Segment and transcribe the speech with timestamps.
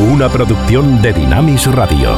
[0.00, 2.16] una producción de Dinamis Radio.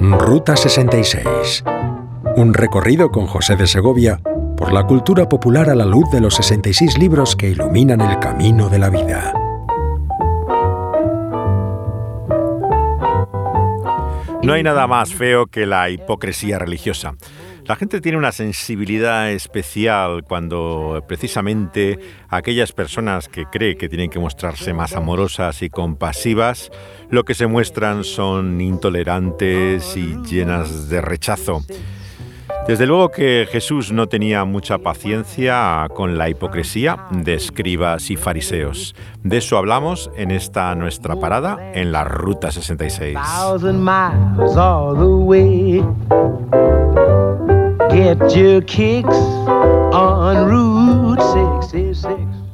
[0.00, 1.64] Ruta 66.
[2.36, 4.20] Un recorrido con José de Segovia
[4.58, 8.68] por la cultura popular a la luz de los 66 libros que iluminan el camino
[8.68, 9.32] de la vida.
[14.42, 17.14] No hay nada más feo que la hipocresía religiosa.
[17.72, 24.18] La gente tiene una sensibilidad especial cuando precisamente aquellas personas que creen que tienen que
[24.18, 26.70] mostrarse más amorosas y compasivas,
[27.08, 31.62] lo que se muestran son intolerantes y llenas de rechazo.
[32.68, 38.94] Desde luego que Jesús no tenía mucha paciencia con la hipocresía de escribas y fariseos.
[39.22, 43.16] De eso hablamos en esta nuestra parada en la Ruta 66.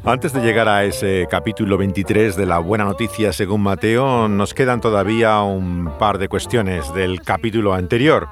[0.04, 4.80] Antes de llegar a ese capítulo 23 de la Buena Noticia según Mateo, nos quedan
[4.80, 8.26] todavía un par de cuestiones del capítulo anterior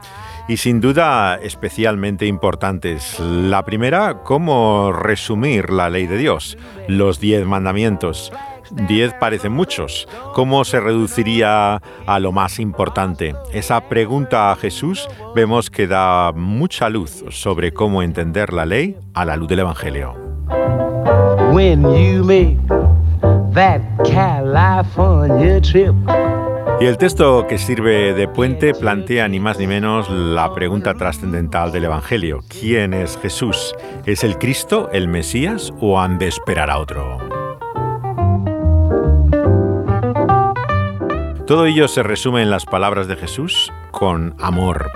[0.48, 3.20] y sin duda especialmente importantes.
[3.20, 8.32] La primera, cómo resumir la ley de Dios, los diez mandamientos.
[8.70, 10.08] Diez parecen muchos.
[10.34, 13.34] ¿Cómo se reduciría a lo más importante?
[13.52, 19.24] Esa pregunta a Jesús vemos que da mucha luz sobre cómo entender la ley a
[19.24, 20.14] la luz del Evangelio.
[26.78, 31.72] Y el texto que sirve de puente plantea ni más ni menos la pregunta trascendental
[31.72, 32.40] del Evangelio.
[32.48, 33.74] ¿Quién es Jesús?
[34.04, 37.35] ¿Es el Cristo, el Mesías o han de esperar a otro?
[41.46, 44.90] Todo ello se resume en las palabras de Jesús con amor.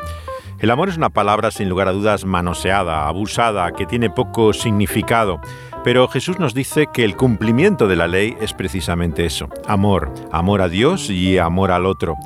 [0.58, 5.40] El amor es una palabra sin lugar a dudas manoseada, abusada, que tiene poco significado.
[5.84, 10.60] Pero Jesús nos dice que el cumplimiento de la ley es precisamente eso, amor, amor
[10.60, 12.16] a Dios y amor al otro.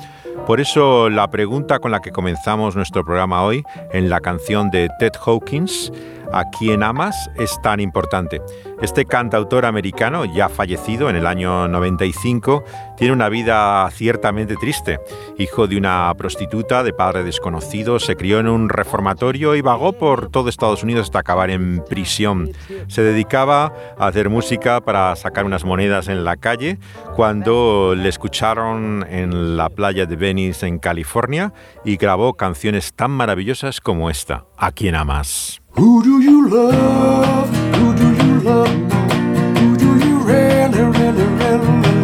[0.47, 3.63] Por eso la pregunta con la que comenzamos nuestro programa hoy,
[3.93, 5.91] en la canción de Ted Hawkins,
[6.31, 7.29] ¿A quién amas?
[7.35, 8.41] es tan importante.
[8.81, 12.63] Este cantautor americano, ya fallecido en el año 95,
[12.97, 14.99] tiene una vida ciertamente triste.
[15.37, 20.29] Hijo de una prostituta de padre desconocido, se crió en un reformatorio y vagó por
[20.29, 22.51] todo Estados Unidos hasta acabar en prisión.
[22.87, 26.79] Se dedicaba a hacer música para sacar unas monedas en la calle
[27.15, 31.53] cuando le escucharon en la playa de Venice en California
[31.83, 35.61] y grabó canciones tan maravillosas como esta, ¿A quién amas?
[35.77, 37.49] Who do you love?
[37.75, 38.69] Who do you love?
[39.57, 41.94] Who do you really, really, really love?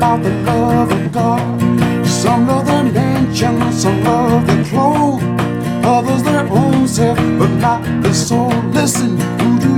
[0.00, 1.60] About the love of God.
[2.06, 5.22] Some love their mansion, some love their clothes.
[5.84, 8.48] Others their own self, but not the soul.
[8.72, 9.69] Listen, who do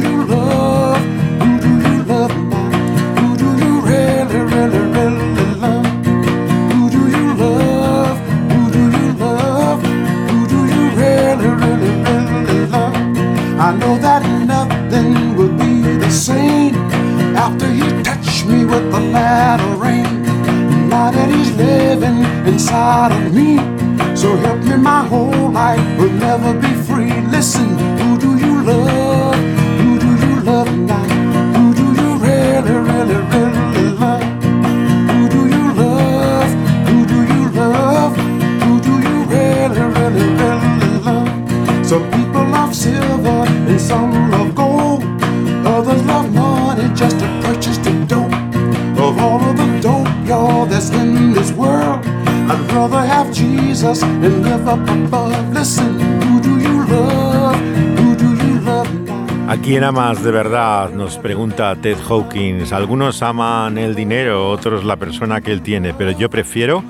[59.73, 60.91] quién amas de verdad?
[60.91, 62.75] Nos pregunta Ted Hawkins.
[62.75, 66.85] Algunos aman el dinero, otros la persona que él tiene, pero yo prefiero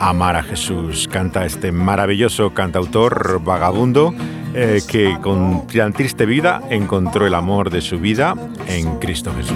[0.00, 1.06] amar a Jesús.
[1.06, 4.12] Canta este maravilloso cantautor vagabundo
[4.54, 8.34] eh, que con tan triste vida encontró el amor de su vida
[8.66, 9.54] en Cristo Jesús.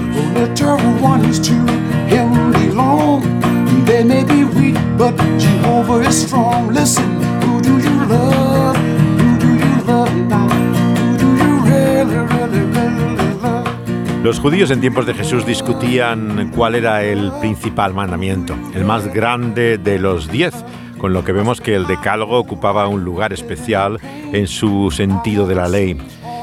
[14.22, 19.78] Los judíos en tiempos de Jesús discutían cuál era el principal mandamiento, el más grande
[19.78, 20.52] de los diez,
[20.98, 23.98] con lo que vemos que el decálogo ocupaba un lugar especial
[24.34, 25.96] en su sentido de la ley.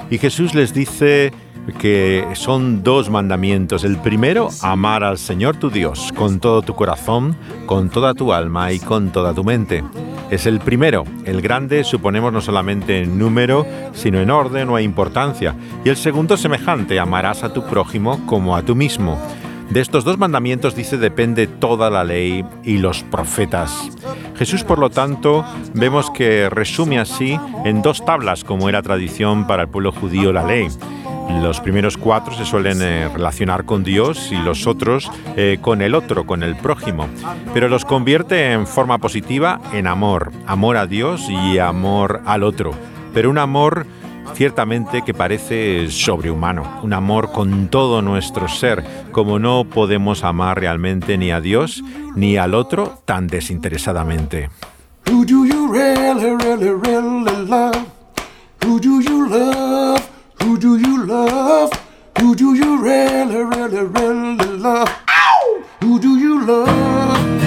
[0.09, 1.31] Y Jesús les dice
[1.73, 3.83] que son dos mandamientos.
[3.83, 7.35] El primero, amar al Señor tu Dios con todo tu corazón,
[7.65, 9.83] con toda tu alma y con toda tu mente.
[10.29, 15.55] Es el primero, el grande suponemos no solamente en número, sino en orden o importancia.
[15.85, 19.17] Y el segundo semejante, amarás a tu prójimo como a tú mismo.
[19.69, 23.89] De estos dos mandamientos dice depende toda la ley y los profetas.
[24.37, 25.43] Jesús, por lo tanto,
[25.73, 30.45] vemos que resume así en dos tablas como era tradición para el pueblo judío la
[30.45, 30.67] ley.
[31.29, 35.95] Los primeros cuatro se suelen eh, relacionar con Dios y los otros eh, con el
[35.95, 37.07] otro, con el prójimo,
[37.53, 42.71] pero los convierte en forma positiva en amor, amor a Dios y amor al otro,
[43.13, 43.85] pero un amor
[44.33, 51.17] ciertamente que parece sobrehumano, un amor con todo nuestro ser, como no podemos amar realmente
[51.17, 51.83] ni a Dios
[52.15, 54.49] ni al otro tan desinteresadamente.
[62.87, 64.89] Really, really, really love?
[65.09, 65.63] Ow!
[65.81, 67.46] Who do you love?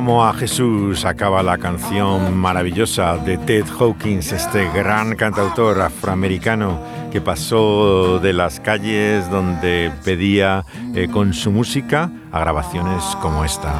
[0.00, 6.80] Amo a Jesús, acaba la canción maravillosa de Ted Hawkins, este gran cantautor afroamericano
[7.12, 10.64] que pasó de las calles donde pedía
[10.94, 13.74] eh, con su música a grabaciones como esta.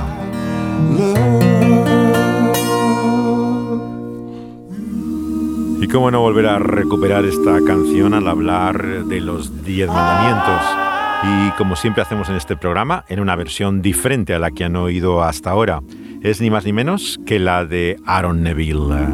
[5.81, 10.91] Y cómo no volver a recuperar esta canción al hablar de los diez mandamientos.
[11.23, 14.77] Y como siempre hacemos en este programa, en una versión diferente a la que han
[14.77, 15.81] oído hasta ahora.
[16.23, 19.07] Es ni más ni menos que la de Aaron Neville.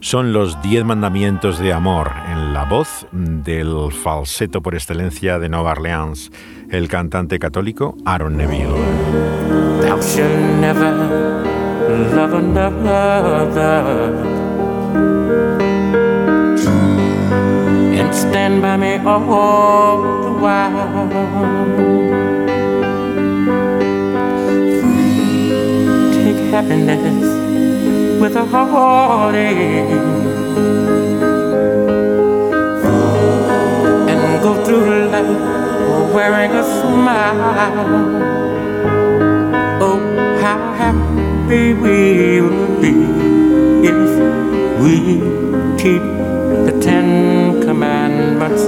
[0.00, 5.72] Son los diez mandamientos de amor en la voz del falseto por excelencia de Nueva
[5.72, 6.30] Orleans,
[6.70, 8.74] el cantante católico Aaron Neville.
[26.50, 27.24] Happiness
[28.20, 29.92] with a heartache.
[34.10, 37.84] And go through life wearing a smile.
[39.86, 40.00] Oh,
[40.40, 42.94] how happy we will be
[43.92, 44.02] if
[44.82, 44.94] we
[45.82, 46.02] keep
[46.66, 48.62] the Ten Commandments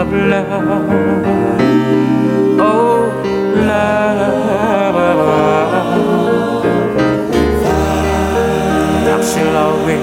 [0.00, 0.88] of love.
[2.58, 3.12] Oh,
[3.66, 4.79] love.
[9.40, 10.02] Shalt always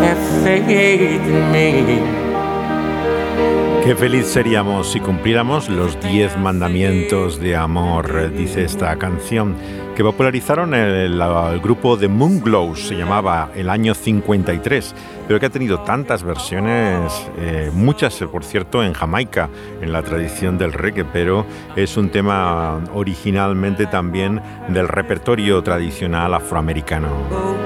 [0.00, 2.19] have faith in me.
[3.84, 9.56] Qué feliz seríamos si cumpliéramos los diez mandamientos de amor, dice esta canción,
[9.96, 11.18] que popularizaron el,
[11.62, 14.94] grupo de Moonglows, se llamaba el año 53,
[15.26, 19.48] pero que ha tenido tantas versiones, eh, muchas por cierto en Jamaica,
[19.80, 27.08] en la tradición del reggae, pero es un tema originalmente también del repertorio tradicional afroamericano.
[27.32, 27.56] Oh,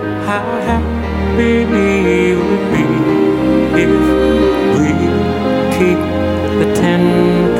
[5.78, 5.98] keep
[6.60, 7.02] the Ten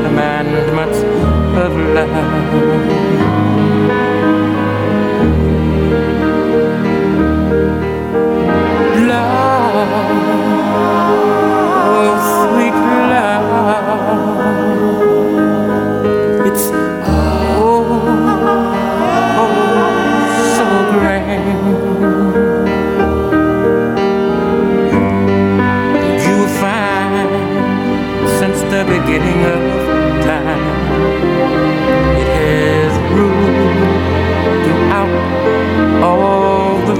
[0.04, 0.98] Commandments
[1.58, 2.43] of love.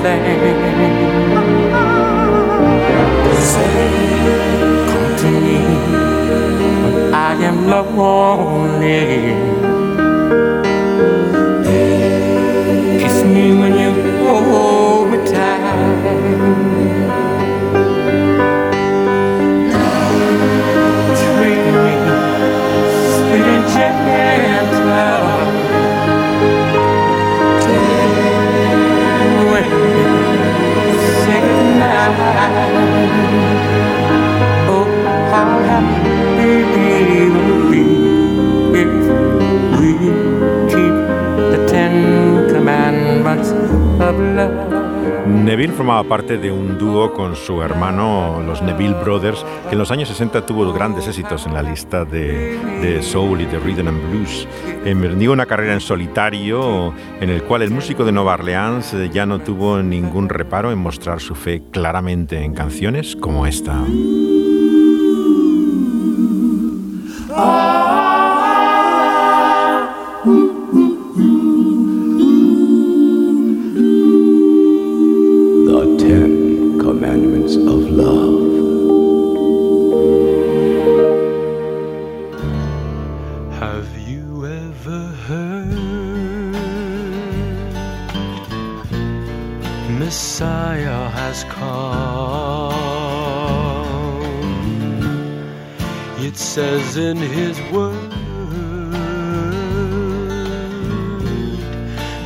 [0.04, 1.94] All the land.
[3.42, 3.76] Say,
[4.90, 5.58] come to me
[6.82, 9.02] when I am lonely.
[13.00, 13.83] Kiss me when you
[45.74, 50.08] formaba parte de un dúo con su hermano, los Neville Brothers, que en los años
[50.08, 54.46] 60 tuvo grandes éxitos en la lista de, de soul y de rhythm and blues.
[54.84, 59.26] Emprendió una carrera en solitario en el cual el músico de Nueva Orleans eh, ya
[59.26, 63.84] no tuvo ningún reparo en mostrar su fe claramente en canciones como esta.
[70.24, 70.53] The
[96.96, 98.10] in his word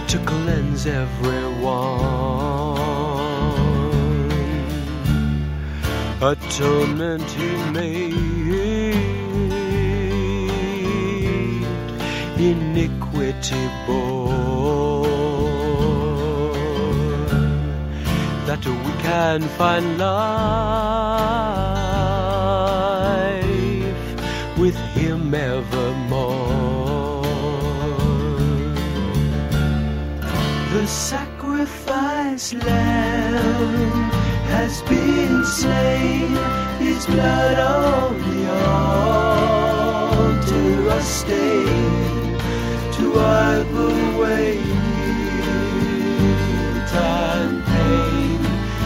[0.08, 1.98] to cleanse everyone.
[6.20, 8.18] Atonement he made
[12.38, 15.06] iniquity bore
[18.46, 20.97] that we can find life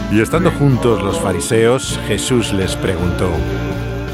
[0.09, 3.29] Y estando juntos los fariseos, Jesús les preguntó,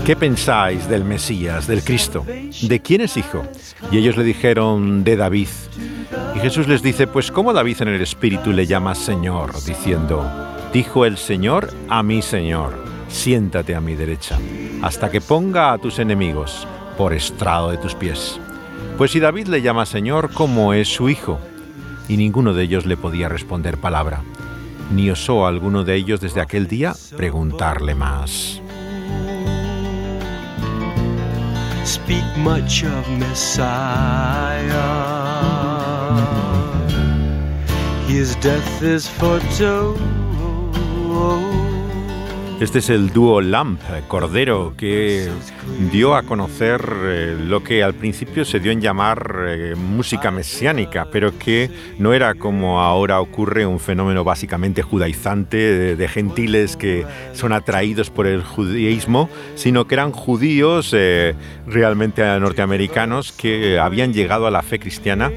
[0.05, 2.25] ¿qué pensáis del Mesías, del Cristo?
[2.63, 3.43] ¿De quién es hijo?
[3.91, 5.49] Y ellos le dijeron, de David.
[6.35, 9.53] Y Jesús les dice, pues ¿cómo David en el Espíritu le llama Señor?
[9.63, 14.37] Diciendo, dijo el Señor a mi Señor, siéntate a mi derecha,
[14.81, 18.39] hasta que ponga a tus enemigos por estrado de tus pies.
[18.97, 21.39] Pues si David le llama Señor, ¿cómo es su hijo?
[22.07, 24.21] Y ninguno de ellos le podía responder palabra,
[24.93, 28.61] ni osó alguno de ellos desde aquel día preguntarle más.
[31.85, 34.69] Speak much of Messiah.
[38.07, 40.18] His death is foretold.
[42.59, 45.29] Este es el dúo Lamp, Cordero, que
[45.93, 51.07] dio a conocer eh, lo que al principio se dio en llamar eh, música mesiánica,
[51.09, 57.53] pero que no era como ahora ocurre un fenómeno básicamente judaizante de, gentiles que son
[57.53, 61.35] atraídos por el judaísmo, sino que eran judíos eh,
[61.65, 65.31] realmente norteamericanos que habían llegado a la fe cristiana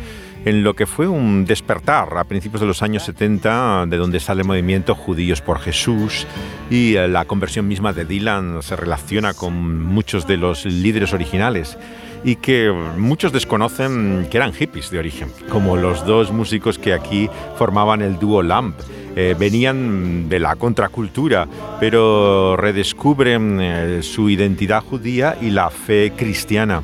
[0.45, 4.43] en lo que fue un despertar a principios de los años 70, de donde sale
[4.43, 6.27] el movimiento Judíos por Jesús
[6.71, 11.79] y eh, la conversión misma de Dylan se relaciona con muchos de los líderes originales
[12.25, 17.29] y que muchos desconocen que eran hippies de origen, como los dos músicos que aquí
[17.57, 18.79] formaban el dúo Lamp.
[19.15, 21.47] Eh, venían de la contracultura,
[21.79, 26.83] pero redescubren eh, su identidad judía y la fe cristiana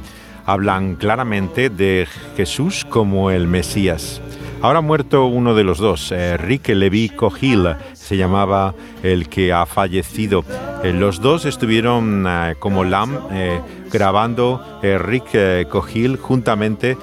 [0.49, 4.23] hablan claramente de Jesús como el Mesías.
[4.62, 7.76] Ahora ha muerto uno de los dos, eh, Rick Levi Cogill,
[8.09, 10.43] se llamaba el que ha fallecido.
[10.83, 13.61] Eh, los dos estuvieron eh, como LAM eh,
[13.93, 16.97] grabando Rick Cogill juntamente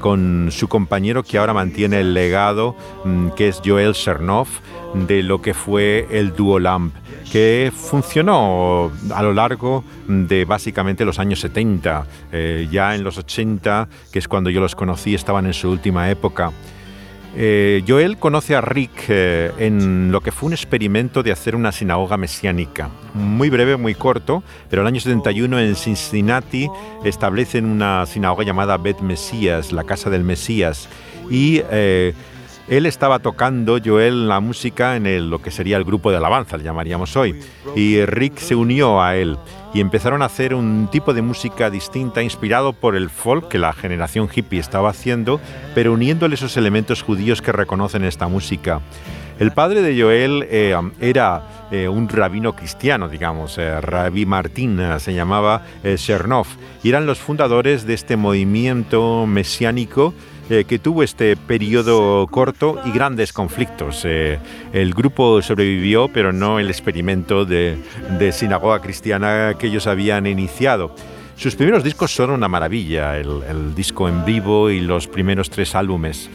[0.00, 4.60] con su compañero que ahora mantiene el legado, mm, que es Joel Chernoff,
[4.94, 6.94] de lo que fue el dúo Lamp,
[7.30, 12.06] que funcionó a lo largo de básicamente los años 70.
[12.30, 16.10] Eh, ya en los 80, que es cuando yo los conocí, estaban en su última
[16.10, 16.52] época.
[17.34, 21.72] Eh, Joel conoce a Rick eh, en lo que fue un experimento de hacer una
[21.72, 22.90] sinagoga mesiánica.
[23.14, 26.68] Muy breve, muy corto, pero el año 71 en Cincinnati
[27.04, 30.88] establecen una sinagoga llamada Bet Mesías, la casa del Mesías.
[31.30, 32.12] Y eh,
[32.68, 36.64] él estaba tocando, Joel, la música en lo que sería el grupo de alabanza, le
[36.64, 37.40] llamaríamos hoy.
[37.74, 39.38] Y Rick se unió a él
[39.74, 43.72] y empezaron a hacer un tipo de música distinta inspirado por el folk que la
[43.72, 45.40] generación hippie estaba haciendo,
[45.74, 48.80] pero uniéndole esos elementos judíos que reconocen esta música.
[49.38, 55.00] El padre de Joel eh, era eh, un rabino cristiano, digamos, eh, Rabí Martín eh,
[55.00, 55.62] se llamaba
[55.96, 60.12] Chernoff, y eran los fundadores de este movimiento mesiánico
[60.50, 64.02] eh, que tuvo este periodo corto y grandes conflictos.
[64.04, 64.38] Eh,
[64.72, 67.78] el grupo sobrevivió, pero no el experimento de,
[68.32, 70.94] sinagoga cristiana que ellos habían iniciado.
[71.36, 75.74] Sus primeros discos son una maravilla, el, el disco en vivo y los primeros tres
[75.74, 76.28] álbumes.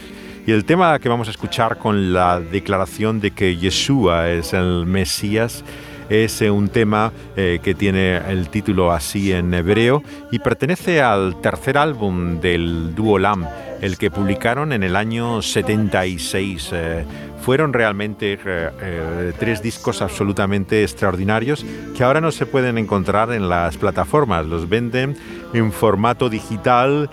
[0.46, 4.86] Y el tema que vamos a escuchar con la declaración de que Yeshua es el
[4.86, 5.62] Mesías
[6.08, 11.40] es eh, un tema eh, que tiene el título así en hebreo y pertenece al
[11.40, 13.46] tercer álbum del dúo Lam,
[13.80, 16.70] el que publicaron en el año 76.
[16.72, 17.04] Eh,
[17.42, 18.38] fueron realmente
[19.38, 21.64] tres discos absolutamente extraordinarios
[21.96, 24.46] que ahora no se pueden encontrar en las plataformas.
[24.46, 25.16] Los venden
[25.52, 27.10] en formato digital.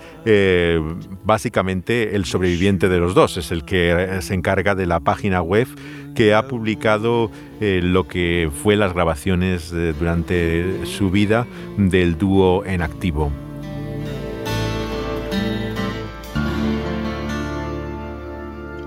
[1.24, 5.68] básicamente el sobreviviente de los dos es el que se encarga de la página web
[6.16, 7.30] que ha publicado
[7.60, 13.30] eh, lo que fue las grabaciones eh, durante su vida del dúo en activo.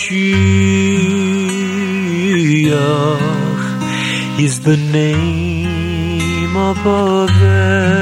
[4.40, 7.97] is the name above every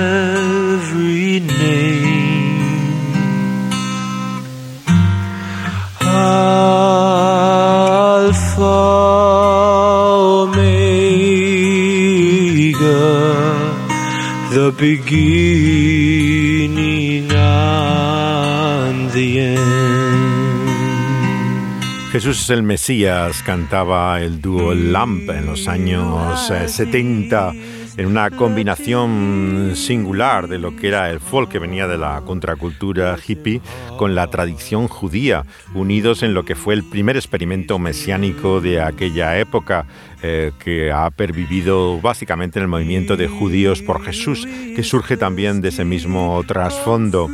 [22.17, 27.61] Jesús es el Mesías, cantaba el dúo Lamp en los años 70 eh,
[27.99, 33.19] en una combinación singular de lo que era el folk que venía de la contracultura
[33.23, 33.61] hippie
[33.99, 35.45] con la tradición judía,
[35.75, 39.85] unidos en lo que fue el primer experimento mesiánico de aquella época,
[40.23, 45.61] eh, que ha pervivido básicamente en el movimiento de judíos por Jesús, que surge también
[45.61, 47.29] de ese mismo trasfondo.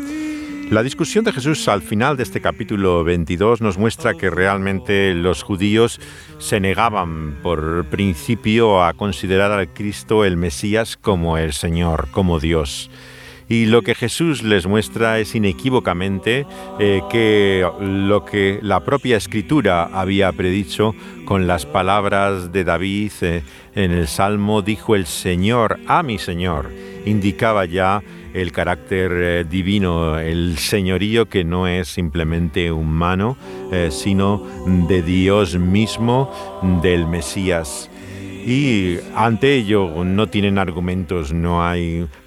[0.70, 5.42] La discusión de Jesús al final de este capítulo 22 nos muestra que realmente los
[5.42, 6.00] judíos
[6.38, 12.90] se negaban por principio a considerar al Cristo el Mesías como el Señor, como Dios.
[13.48, 16.46] Y lo que Jesús les muestra es inequívocamente
[16.78, 23.42] eh, que lo que la propia escritura había predicho con las palabras de David eh,
[23.74, 26.70] en el Salmo, dijo el Señor a mi Señor,
[27.04, 28.02] indicaba ya
[28.32, 33.36] el carácter eh, divino, el señorío que no es simplemente humano,
[33.90, 34.46] sino
[34.86, 36.30] de Dios mismo,
[36.82, 37.90] del Mesías.
[38.44, 42.06] Y ante ello no tienen argumentos, no hay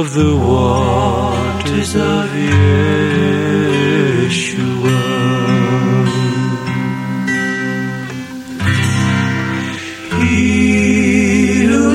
[0.00, 1.94] of the waters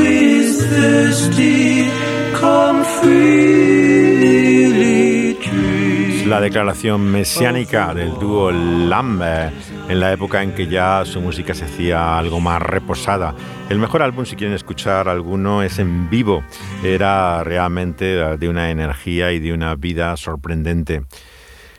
[0.02, 1.90] is thirsty,
[2.40, 2.82] come.
[6.32, 9.52] La declaración mesiánica del dúo Lamb eh,
[9.92, 13.36] en la época en que ya su música se hacía algo más reposada.
[13.70, 16.44] El mejor álbum, si quieren escuchar alguno, es en vivo.
[16.82, 21.02] Era realmente de una energía y de una vida sorprendente.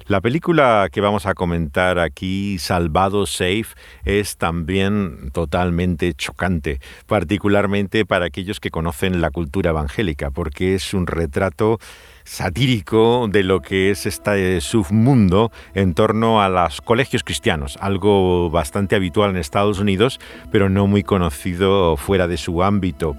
[0.08, 3.66] La película que vamos a comentar aquí, Salvado Safe,
[4.04, 11.06] es también totalmente chocante, particularmente para aquellos que conocen la cultura evangélica, porque es un
[11.06, 11.78] retrato
[12.24, 18.96] satírico de lo que es este submundo en torno a los colegios cristianos, algo bastante
[18.96, 23.16] habitual en Estados Unidos, pero no muy conocido fuera de su ámbito.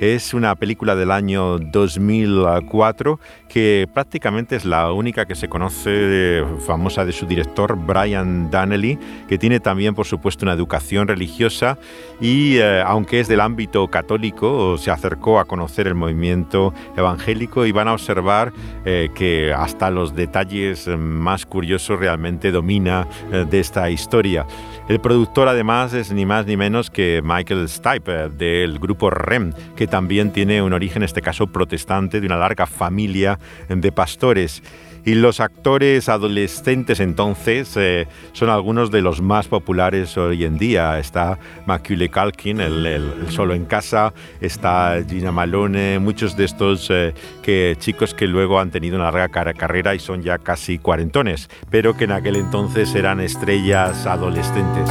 [0.00, 6.44] Es una película del año 2004 que prácticamente es la única que se conoce de-
[6.66, 11.76] famosa de su director Brian Donnelly, que tiene también por supuesto una educación religiosa
[12.18, 17.72] y eh, aunque es del ámbito católico, se acercó a conocer el movimiento evangélico y
[17.72, 18.54] van a observar
[18.86, 24.46] eh, que hasta los detalles eh, más curiosos realmente domina eh, de esta historia.
[24.90, 29.86] El productor además es ni más ni menos que Michael Stipe del grupo REM, que
[29.86, 34.64] también tiene un origen, en este caso protestante, de una larga familia de pastores.
[35.04, 40.98] Y los actores adolescentes entonces eh, son algunos de los más populares hoy en día.
[40.98, 47.14] Está Macaulay Culkin, el, el- solo en casa, está Gina Malone, muchos de estos eh,
[47.42, 51.96] que, chicos que luego han tenido una larga carrera y son ya casi cuarentones, pero
[51.96, 54.88] que en aquel entonces eran estrellas adolescentes.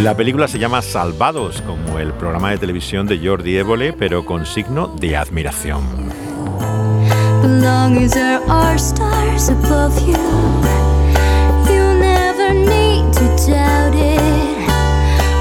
[0.00, 4.46] La película se llama Salvados, como el programa de televisión de Jordi Évole, pero con
[4.46, 5.82] signo de admiración.
[7.60, 10.16] Long as there are stars above you,
[11.68, 14.68] you never need to doubt it.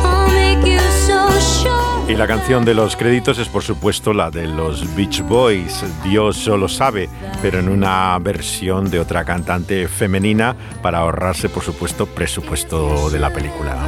[0.04, 2.12] I'll make you so sure.
[2.12, 6.36] Y la canción de los créditos es por supuesto la de los Beach Boys, Dios
[6.36, 7.10] solo sabe,
[7.42, 13.30] pero en una versión de otra cantante femenina para ahorrarse por supuesto presupuesto de la
[13.30, 13.88] película.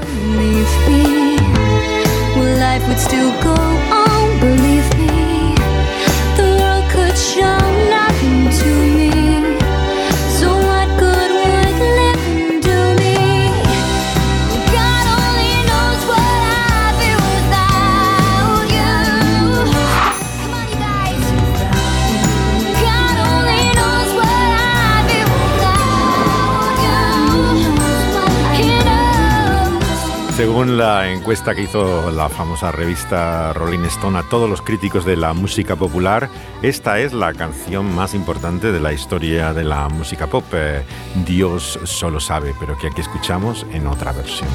[30.43, 35.15] Según la encuesta que hizo la famosa revista Rolling Stone a todos los críticos de
[35.15, 36.29] la música popular,
[36.61, 40.43] esta es la canción más importante de la historia de la música pop.
[40.51, 40.83] Eh,
[41.25, 44.49] Dios solo sabe, pero que aquí escuchamos en otra versión.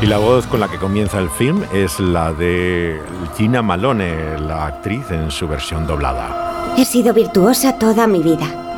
[0.00, 3.02] Y la voz con la que comienza el film es la de
[3.36, 6.74] Gina Malone, la actriz en su versión doblada.
[6.78, 8.69] He sido virtuosa toda mi vida.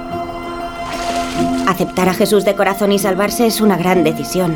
[1.73, 4.55] Aceptar a Jesús de corazón y salvarse es una gran decisión.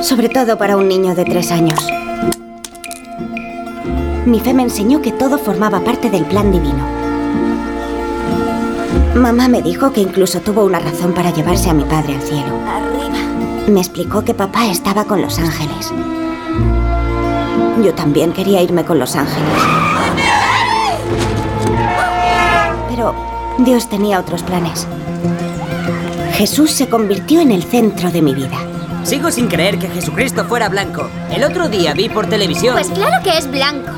[0.00, 1.78] Sobre todo para un niño de tres años.
[4.24, 6.82] Mi fe me enseñó que todo formaba parte del plan divino.
[9.14, 12.58] Mamá me dijo que incluso tuvo una razón para llevarse a mi padre al cielo.
[13.68, 15.92] Me explicó que papá estaba con los ángeles.
[17.84, 19.52] Yo también quería irme con los ángeles.
[22.88, 23.14] Pero
[23.58, 24.88] Dios tenía otros planes.
[26.34, 28.58] Jesús se convirtió en el centro de mi vida.
[29.04, 31.08] Sigo sin creer que Jesucristo fuera blanco.
[31.30, 32.74] El otro día vi por televisión.
[32.74, 33.92] Pues claro que es blanco.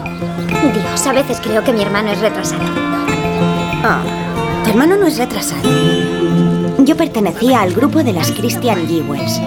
[0.75, 2.63] Dios, a veces creo que mi hermano es retrasado.
[3.83, 4.03] Ah,
[4.65, 5.63] tu hermano no es retrasado.
[6.81, 9.41] Yo pertenecía al grupo de las Christian Jewels,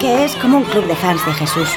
[0.00, 1.68] que es como un club de fans de Jesús.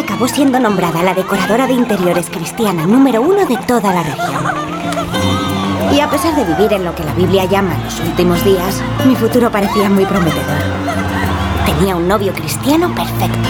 [0.00, 4.44] Acabó siendo nombrada la decoradora de interiores cristiana número uno de toda la región.
[5.94, 9.14] Y a pesar de vivir en lo que la Biblia llama los últimos días, mi
[9.14, 10.58] futuro parecía muy prometedor.
[11.66, 13.48] Tenía un novio cristiano perfecto.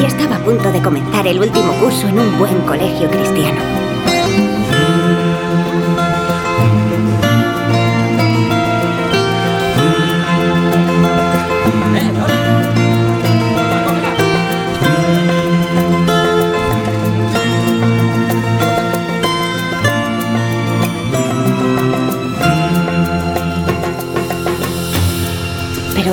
[0.00, 3.85] Y estaba a punto de comenzar el último curso en un buen colegio cristiano.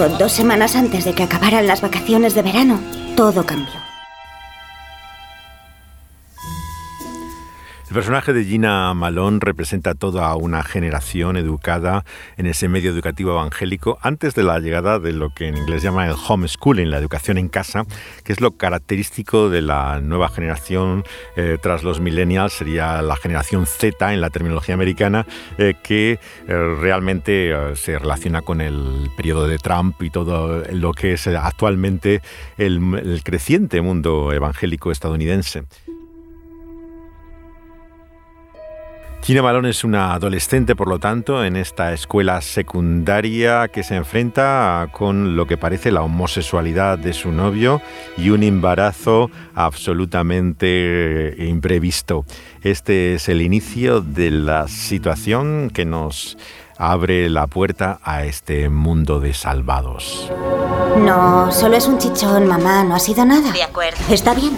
[0.09, 2.79] Dos semanas antes de que acabaran las vacaciones de verano,
[3.15, 3.92] todo cambió.
[7.93, 12.03] El personaje de Gina Malone representa toda una generación educada
[12.37, 16.07] en ese medio educativo evangélico antes de la llegada de lo que en inglés llama
[16.07, 17.85] el homeschooling, la educación en casa,
[18.23, 21.03] que es lo característico de la nueva generación
[21.35, 25.27] eh, tras los millennials, sería la generación Z en la terminología americana,
[25.59, 31.13] eh, que eh, realmente se relaciona con el periodo de Trump y todo lo que
[31.13, 32.23] es actualmente
[32.57, 35.65] el creciente mundo evangélico estadounidense.
[39.23, 44.89] Gina Malone es una adolescente, por lo tanto, en esta escuela secundaria que se enfrenta
[44.91, 47.81] con lo que parece la homosexualidad de su novio
[48.17, 52.25] y un embarazo absolutamente imprevisto.
[52.63, 56.37] Este es el inicio de la situación que nos
[56.77, 60.29] abre la puerta a este mundo de salvados.
[60.97, 63.53] No, solo es un chichón, mamá, no ha sido nada.
[63.53, 63.97] De acuerdo.
[64.09, 64.57] Está bien.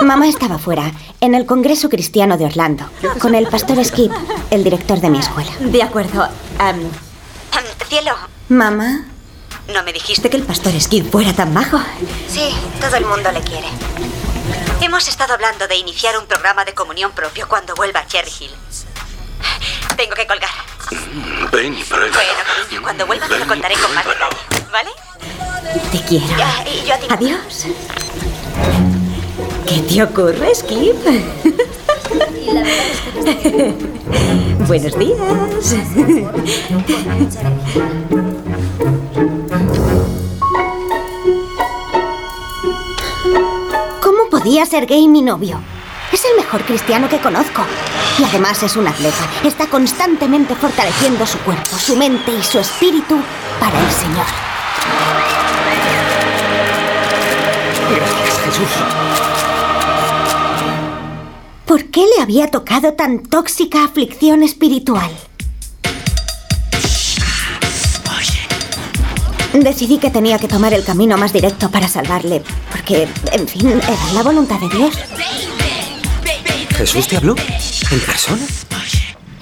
[0.00, 4.12] Mamá estaba fuera, en el Congreso Cristiano de Orlando, con el pastor Skip,
[4.50, 5.50] el director de mi escuela.
[5.60, 6.28] De acuerdo.
[6.58, 6.80] Am,
[7.88, 8.12] cielo,
[8.48, 9.06] Mamá.
[9.72, 11.80] ¿no me dijiste que el pastor Skid fuera tan majo?
[12.28, 13.68] Sí, todo el mundo le quiere.
[14.80, 18.50] Hemos estado hablando de iniciar un programa de comunión propio cuando vuelva a Cherry Hill.
[19.96, 20.50] Tengo que colgar.
[21.50, 22.12] Ven y pruébalo.
[22.12, 24.04] Bueno, cariño, cuando vuelva te lo contaré con más
[24.70, 24.90] ¿vale?
[25.90, 26.26] Te quiero.
[26.36, 27.06] Ya, y yo a ti.
[27.08, 27.66] Adiós.
[29.66, 30.96] ¿Qué te ocurre, Skip?
[34.66, 35.18] Buenos días.
[44.46, 45.60] debería ser gay mi novio.
[46.12, 47.62] Es el mejor cristiano que conozco.
[48.16, 49.28] Y además es un atleta.
[49.42, 53.20] Está constantemente fortaleciendo su cuerpo, su mente y su espíritu
[53.58, 54.26] para el Señor.
[57.90, 59.05] Gracias, Jesús.
[61.66, 65.10] ¿Por qué le había tocado tan tóxica aflicción espiritual?
[69.52, 74.12] Decidí que tenía que tomar el camino más directo para salvarle, porque, en fin, era
[74.12, 74.94] la voluntad de Dios.
[76.76, 77.34] ¿Jesús te habló?
[77.90, 78.42] ¿En persona?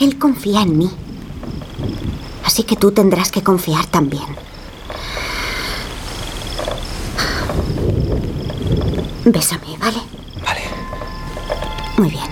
[0.00, 0.90] Él confía en mí.
[2.44, 4.24] Así que tú tendrás que confiar también.
[9.24, 9.73] Bésame.
[11.96, 12.24] Muy bien.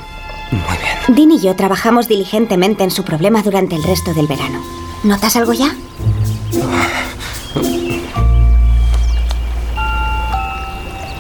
[0.51, 1.17] Muy bien.
[1.17, 4.61] Dean y yo trabajamos diligentemente en su problema durante el resto del verano.
[5.03, 5.75] ¿Notas algo ya?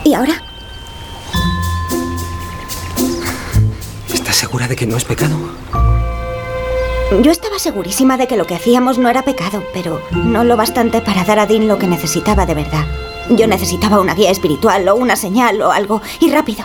[0.04, 0.42] ¿Y ahora?
[4.12, 5.36] ¿Estás segura de que no es pecado?
[7.22, 11.00] Yo estaba segurísima de que lo que hacíamos no era pecado, pero no lo bastante
[11.00, 12.86] para dar a Dean lo que necesitaba de verdad.
[13.30, 16.64] Yo necesitaba una guía espiritual o una señal o algo, y rápido.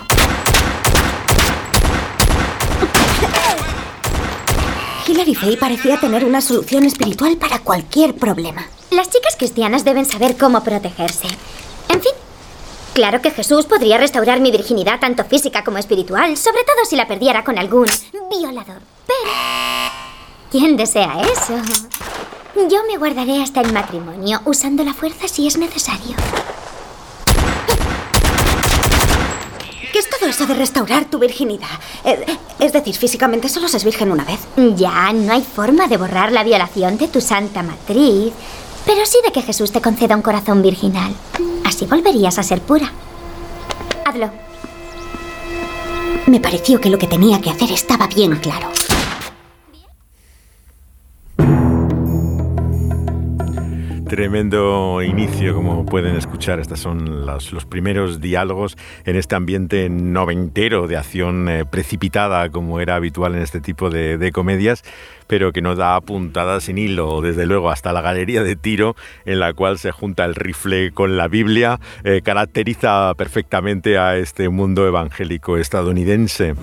[5.18, 8.68] Hilary Faye parecía tener una solución espiritual para cualquier problema.
[8.92, 11.28] Las chicas cristianas deben saber cómo protegerse.
[11.90, 12.12] En fin,
[12.94, 17.08] claro que Jesús podría restaurar mi virginidad tanto física como espiritual, sobre todo si la
[17.08, 17.88] perdiera con algún
[18.30, 18.80] violador.
[19.08, 19.32] Pero...
[20.52, 21.56] ¿Quién desea eso?
[22.70, 26.16] Yo me guardaré hasta el matrimonio, usando la fuerza si es necesario.
[29.92, 31.68] ¿Qué es todo eso de restaurar tu virginidad?
[32.04, 34.40] Eh, es decir, físicamente solo se es virgen una vez.
[34.76, 38.34] Ya, no hay forma de borrar la violación de tu santa matriz,
[38.86, 41.14] pero sí de que Jesús te conceda un corazón virginal.
[41.66, 42.92] Así volverías a ser pura.
[44.06, 44.32] Hazlo.
[46.26, 48.70] Me pareció que lo que tenía que hacer estaba bien claro.
[54.18, 56.60] Tremendo inicio, como pueden escuchar.
[56.60, 58.76] Estos son los, primeros diálogos
[59.06, 64.32] en este ambiente noventero de acción eh, precipitada, como era habitual en este tipo de
[64.34, 64.84] comedias
[65.28, 69.40] pero que nos da puntadas sin hilo, desde luego hasta la galería de tiro en
[69.40, 74.88] la cual se junta el rifle con la Biblia, eh, caracteriza perfectamente a este mundo
[74.88, 76.56] evangélico estadounidense.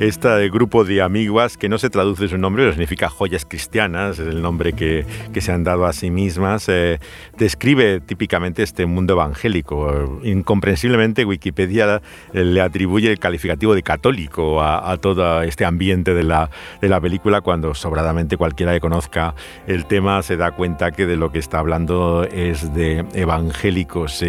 [0.00, 4.28] Este grupo de amiguas, que no se traduce su nombre, pero significa joyas cristianas, es
[4.28, 6.98] el nombre que, que se han dado a sí mismas, eh,
[7.36, 10.20] describe típicamente este mundo evangélico.
[10.22, 12.00] Incomprensiblemente Wikipedia
[12.32, 16.50] eh, le atribuye el calificativo de católico a, a todo este ambiente de la,
[16.80, 18.03] de la película cuando sobra
[18.36, 19.34] cualquiera que conozca
[19.66, 24.22] el tema se da cuenta que de lo que está hablando es de evangélicos.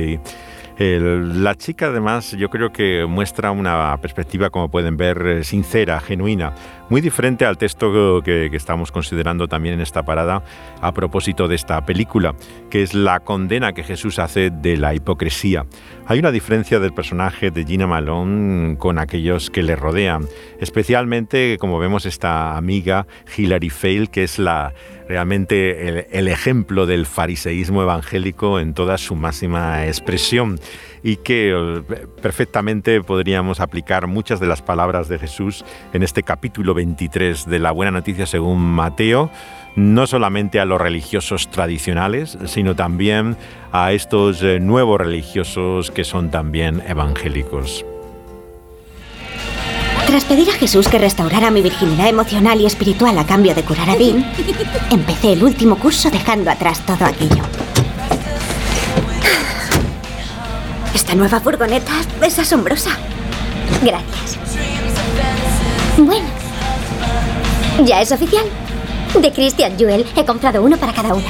[0.78, 6.02] El, la chica además yo creo que muestra una perspectiva, como pueden ver, eh, sincera,
[6.02, 6.54] genuina,
[6.90, 10.44] muy diferente al texto que, estamos considerando también en esta parada
[10.82, 12.36] a propósito de esta película,
[12.70, 15.66] que es la condena que Jesús hace de la hipocresía.
[16.08, 20.28] Hay una diferencia del personaje de Gina Malone con aquellos que le rodean,
[20.60, 24.74] especialmente como vemos esta amiga Hilary Fail, que es la
[25.08, 30.60] realmente el, ejemplo del fariseísmo evangélico en toda su máxima expresión
[31.06, 35.64] y que eh, perfectamente podríamos aplicar muchas de las palabras de Jesús
[35.94, 39.30] en este capítulo 23 de la Buena Noticia según Mateo,
[39.76, 43.38] no solamente a los religiosos tradicionales, sino también
[43.72, 47.86] a estos eh, nuevos religiosos que son también evangélicos.
[50.08, 53.92] Tras pedir a Jesús que restaurara mi virginidad emocional y espiritual a cambio de curar
[53.92, 54.26] a Dean,
[54.90, 57.44] empecé el último curso dejando atrás todo aquello.
[60.96, 61.92] Esta nueva furgoneta
[62.26, 62.92] es asombrosa.
[63.84, 64.38] Gracias.
[65.98, 66.26] Bueno,
[67.84, 68.46] ya es oficial.
[69.14, 71.28] De Christian Jewel he comprado uno para cada una.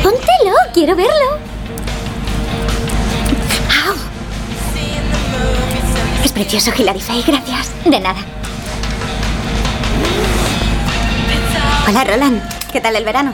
[0.00, 1.38] Póntelo, quiero verlo.
[3.88, 3.96] ¡Au!
[6.24, 7.72] Es precioso, Hilary Faye, gracias.
[7.84, 8.20] De nada.
[11.88, 12.42] Hola, Roland.
[12.72, 13.32] ¿Qué tal el verano?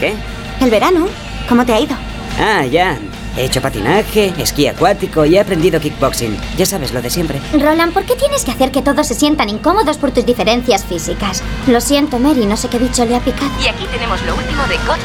[0.00, 0.14] ¿Qué?
[0.58, 1.06] ¿El verano?
[1.50, 1.94] ¿Cómo te ha ido?
[2.40, 2.96] Ah, ya.
[3.38, 6.36] He hecho patinaje, esquí acuático y he aprendido kickboxing.
[6.56, 7.40] Ya sabes, lo de siempre.
[7.52, 11.40] Roland, ¿por qué tienes que hacer que todos se sientan incómodos por tus diferencias físicas?
[11.68, 13.52] Lo siento, Mary, no sé qué bicho le ha picado.
[13.62, 14.98] Y aquí tenemos lo último de God.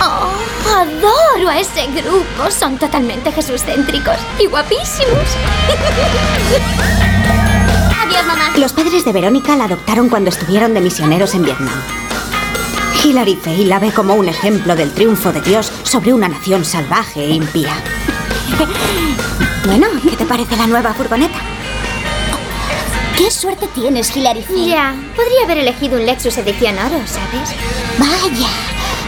[0.00, 0.30] Oh,
[0.66, 2.50] adoro a ese grupo.
[2.50, 5.12] Son totalmente Jesús-céntricos y guapísimos.
[8.02, 8.48] Adiós, mamá.
[8.56, 12.03] Los padres de Verónica la adoptaron cuando estuvieron de misioneros en Vietnam.
[13.04, 17.20] Hilary Faye la ve como un ejemplo del triunfo de Dios sobre una nación salvaje
[17.20, 17.74] e impía.
[19.66, 21.38] Bueno, ¿qué te parece la nueva furgoneta?
[23.16, 24.68] ¿Qué suerte tienes, Hilary Fay?
[24.68, 27.54] Ya, podría haber elegido un Lexus edición oro, ¿sabes?
[27.98, 28.48] Vaya.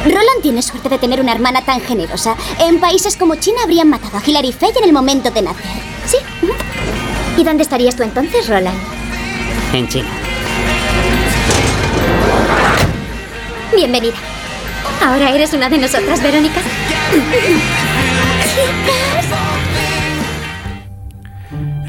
[0.05, 2.37] Roland tiene suerte de tener una hermana tan generosa.
[2.59, 5.67] En países como China habrían matado a Hilary Fay en el momento de nacer.
[6.07, 6.17] Sí.
[7.37, 8.79] ¿Y dónde estarías tú entonces, Roland?
[9.75, 10.09] En China.
[13.77, 14.17] Bienvenida.
[15.05, 16.63] ¿Ahora eres una de nosotras, Verónica?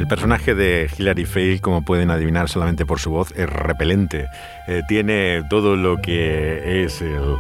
[0.08, 4.28] El personaje de Hilary Fail, como pueden adivinar solamente por su voz, es repelente.
[4.70, 7.36] Eh, tiene todo lo que es el-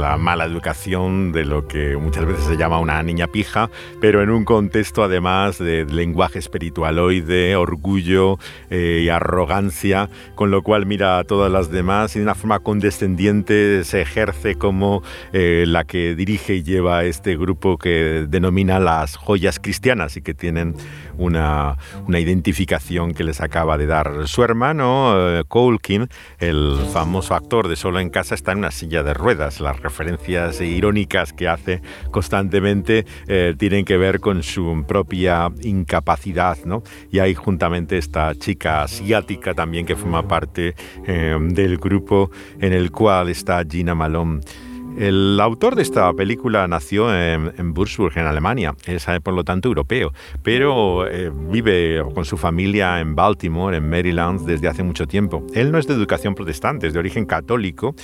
[0.00, 3.68] la mala educación de lo que muchas veces se llama una niña pija,
[4.00, 8.38] pero en un contexto además de lenguaje espiritualoide, orgullo
[8.70, 12.58] eh, y arrogancia, con lo cual mira a todas las demás y de una forma
[12.60, 19.16] condescendiente se ejerce como eh, la que dirige y lleva este grupo que denomina las
[19.16, 20.74] joyas cristianas y que tienen
[21.18, 27.68] una, una identificación que les acaba de dar su hermano, eh, Colkin, el famoso actor
[27.68, 29.60] de Solo en Casa, está en una silla de ruedas.
[29.60, 36.82] Las referencias irónicas que hace constantemente eh, tienen que ver con su propia incapacidad, ¿no?
[37.10, 40.74] Y hay juntamente esta chica asiática también que forma parte
[41.06, 44.40] eh, del grupo en el cual está Gina Malone.
[44.98, 48.74] El autor de esta película nació en, en Würzburg, en Alemania.
[48.84, 54.46] Es, por lo tanto, europeo, pero eh, vive con su familia en Baltimore, en Maryland,
[54.46, 55.46] desde hace mucho tiempo.
[55.54, 57.94] Él no es de educación protestante, es de origen católico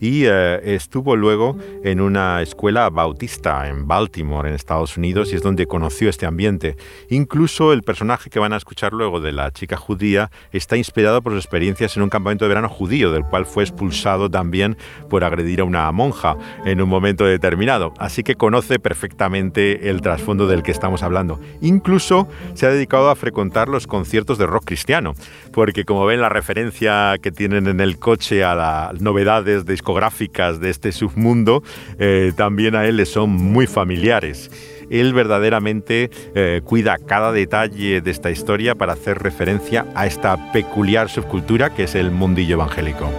[0.00, 5.42] y eh, estuvo luego en una escuela bautista en Baltimore, en Estados Unidos, y es
[5.42, 6.76] donde conoció este ambiente.
[7.08, 11.32] Incluso el personaje que van a escuchar luego de la chica judía está inspirado por
[11.32, 14.76] sus experiencias en un campamento de verano judío, del cual fue expulsado también
[15.08, 17.92] por agredir a una monja en un momento determinado.
[17.98, 21.40] Así que conoce perfectamente el trasfondo del que estamos hablando.
[21.60, 25.14] Incluso se ha dedicado a frecuentar los conciertos de rock cristiano,
[25.52, 30.70] porque como ven la referencia que tienen en el coche a las novedades discográficas de
[30.70, 31.62] este submundo,
[31.98, 34.50] eh, también a él le son muy familiares.
[34.88, 41.10] Él verdaderamente eh, cuida cada detalle de esta historia para hacer referencia a esta peculiar
[41.10, 43.10] subcultura que es el mundillo evangélico.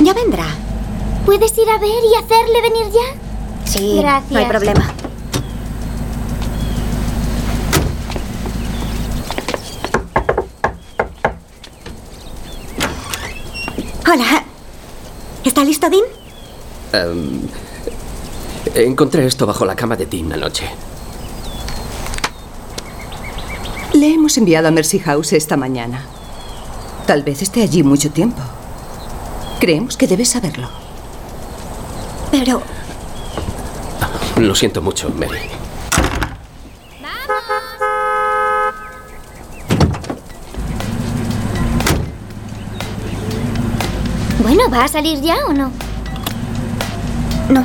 [0.00, 0.46] Ya vendrá.
[1.26, 3.68] ¿Puedes ir a ver y hacerle venir ya?
[3.68, 4.30] Sí, Gracias.
[4.30, 4.93] no hay problema.
[14.14, 14.44] Hola.
[15.42, 16.04] ¿Está listo, Dean?
[16.92, 17.40] Em,
[18.76, 20.70] encontré esto bajo la cama de Dean anoche.
[23.92, 26.04] Le hemos enviado a Mercy House esta mañana.
[27.08, 28.40] Tal vez esté allí mucho tiempo.
[29.58, 30.68] Creemos que debes saberlo.
[32.30, 32.62] Pero
[34.36, 35.40] Lo siento mucho, Mary.
[44.44, 45.72] Bueno, ¿va a salir ya o no?
[47.48, 47.64] No.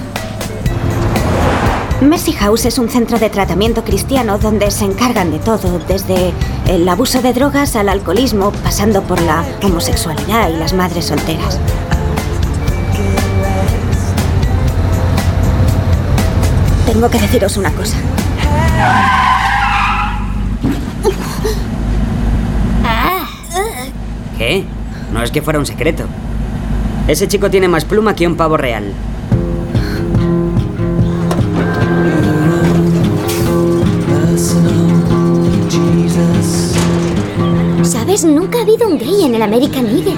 [1.99, 6.31] Mercy House es un centro de tratamiento cristiano donde se encargan de todo, desde
[6.67, 11.59] el abuso de drogas al alcoholismo, pasando por la homosexualidad y las madres solteras.
[16.85, 17.97] Tengo que deciros una cosa.
[24.37, 24.63] ¿Qué?
[25.11, 26.05] No es que fuera un secreto.
[27.09, 28.93] Ese chico tiene más pluma que un pavo real.
[37.81, 38.23] ¿Sabes?
[38.25, 40.17] Nunca ha habido un gay en el American Eagle.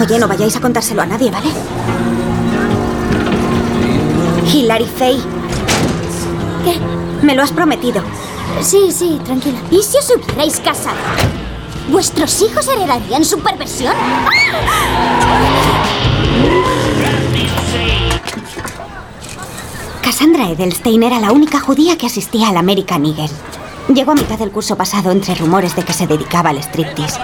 [0.00, 1.50] Oye, no vayáis a contárselo a nadie, ¿vale?
[4.52, 5.22] Hilary Faye.
[6.64, 7.24] ¿Qué?
[7.24, 8.02] Me lo has prometido.
[8.62, 9.60] Sí, sí, tranquila.
[9.70, 10.96] ¿Y si os hubierais casado?
[11.88, 13.94] ¿Vuestros hijos heredarían su perversión?
[20.02, 23.30] Cassandra Edelstein era la única judía que asistía al American Eagle.
[23.92, 27.20] Llegó a mitad del curso pasado entre rumores de que se dedicaba al striptease.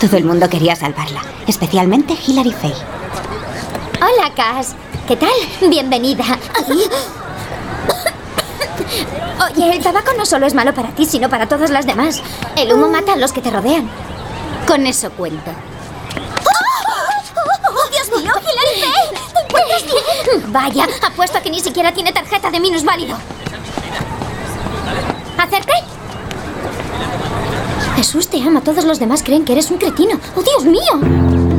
[0.00, 2.74] Todo el mundo quería salvarla, especialmente Hilary Faye.
[4.00, 4.74] Hola, Cass.
[5.06, 5.30] ¿Qué tal?
[5.68, 6.24] Bienvenida.
[9.40, 12.22] Oye, el tabaco no solo es malo para ti, sino para todas las demás.
[12.56, 13.88] El humo mata a los que te rodean.
[14.66, 15.50] Con eso cuento.
[17.68, 18.82] ¡Oh, Dios mío, Hilary!
[19.32, 20.52] ¿Te encuentras bien?
[20.52, 23.16] Vaya, apuesto a que ni siquiera tiene tarjeta de minusválido.
[25.38, 25.72] ¿Acerté?
[27.96, 28.60] Jesús te ama.
[28.60, 30.18] Todos los demás creen que eres un cretino.
[30.36, 31.51] ¡Oh, Dios mío!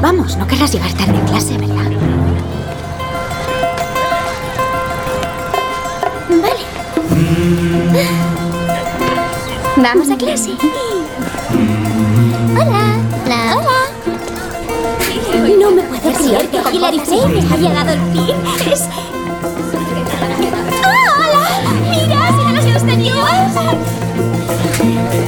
[0.00, 1.90] Vamos, no querrás llegar tarde a clase, ¿verdad?
[6.30, 6.64] Vale.
[9.76, 10.50] Vamos a clase.
[12.52, 12.96] Hola.
[13.24, 13.56] Hola.
[13.56, 13.78] Hola.
[15.58, 18.36] No me puedo creer que Hilary me haya dado el pin.
[18.70, 18.82] Es...
[20.84, 21.70] ¡Ah, hola!
[21.90, 23.14] ¡Mira, si no nos gustaría!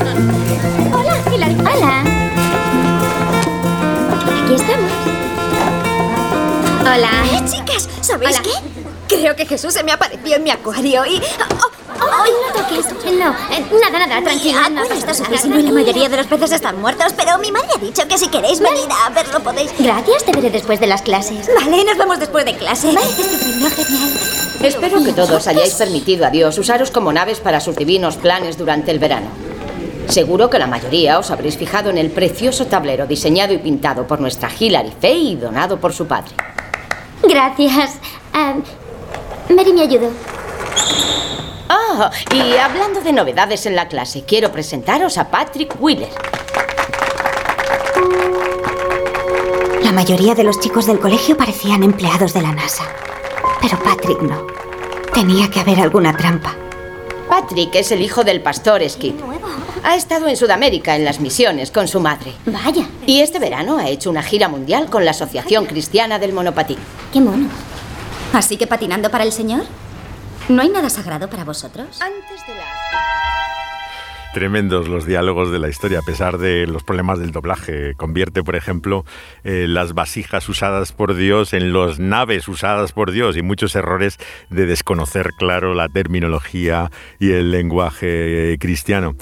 [0.03, 0.90] Hola,
[6.93, 7.09] Hola.
[7.33, 8.43] Eh, chicas, ¿sabéis Hola.
[8.43, 9.17] qué?
[9.17, 11.19] Creo que Jesús se me apareció en mi acuario y...
[11.19, 12.87] Oh, Ay, no toques.
[13.13, 14.69] No, eh, nada, nada, tranquila.
[14.71, 17.79] No bueno, suavísimo y la mayoría de los peces están muertos, pero mi madre ha
[17.79, 19.71] dicho que si queréis venir a verlo podéis...
[19.79, 21.49] Gracias, te veré después de las clases.
[21.55, 22.91] Vale, nos vemos después de clase.
[22.91, 24.11] Estupendo, genial.
[24.61, 28.91] Espero que todos hayáis permitido a Dios usaros como naves para sus divinos planes durante
[28.91, 29.29] el verano.
[30.09, 34.21] Seguro que la mayoría os habréis fijado en el precioso tablero diseñado y pintado por
[34.21, 36.33] nuestra Hilary Fay y donado por su padre.
[37.31, 37.99] Gracias.
[38.33, 38.55] Ah,
[39.49, 40.11] Mary me ayudó.
[41.69, 46.09] Ah, y hablando de novedades en la clase, quiero presentaros a Patrick Wheeler.
[49.85, 52.85] La mayoría de los chicos del colegio parecían empleados de la NASA.
[53.61, 54.49] Pero Patrick no.
[55.15, 56.57] Tenía que haber alguna trampa.
[57.29, 59.15] Patrick es el hijo del pastor Skid.
[59.85, 62.33] Ha estado en Sudamérica en las misiones con su madre.
[62.47, 62.89] Vaya.
[63.07, 66.79] Y este verano ha hecho una gira mundial con la Asociación Cristiana del Monopatín.
[67.13, 67.49] Qué mono.
[68.33, 69.63] ¿Así que patinando para el Señor?
[70.49, 72.01] ¿No hay nada sagrado para vosotros?
[72.01, 72.65] Antes de la...
[74.33, 77.95] Tremendos los diálogos de la historia, a pesar de los problemas del doblaje.
[77.97, 79.05] Convierte, por ejemplo,
[79.43, 84.19] eh, las vasijas usadas por Dios en las naves usadas por Dios y muchos errores
[84.49, 89.17] de desconocer, claro, la terminología y el lenguaje eh, cristiano.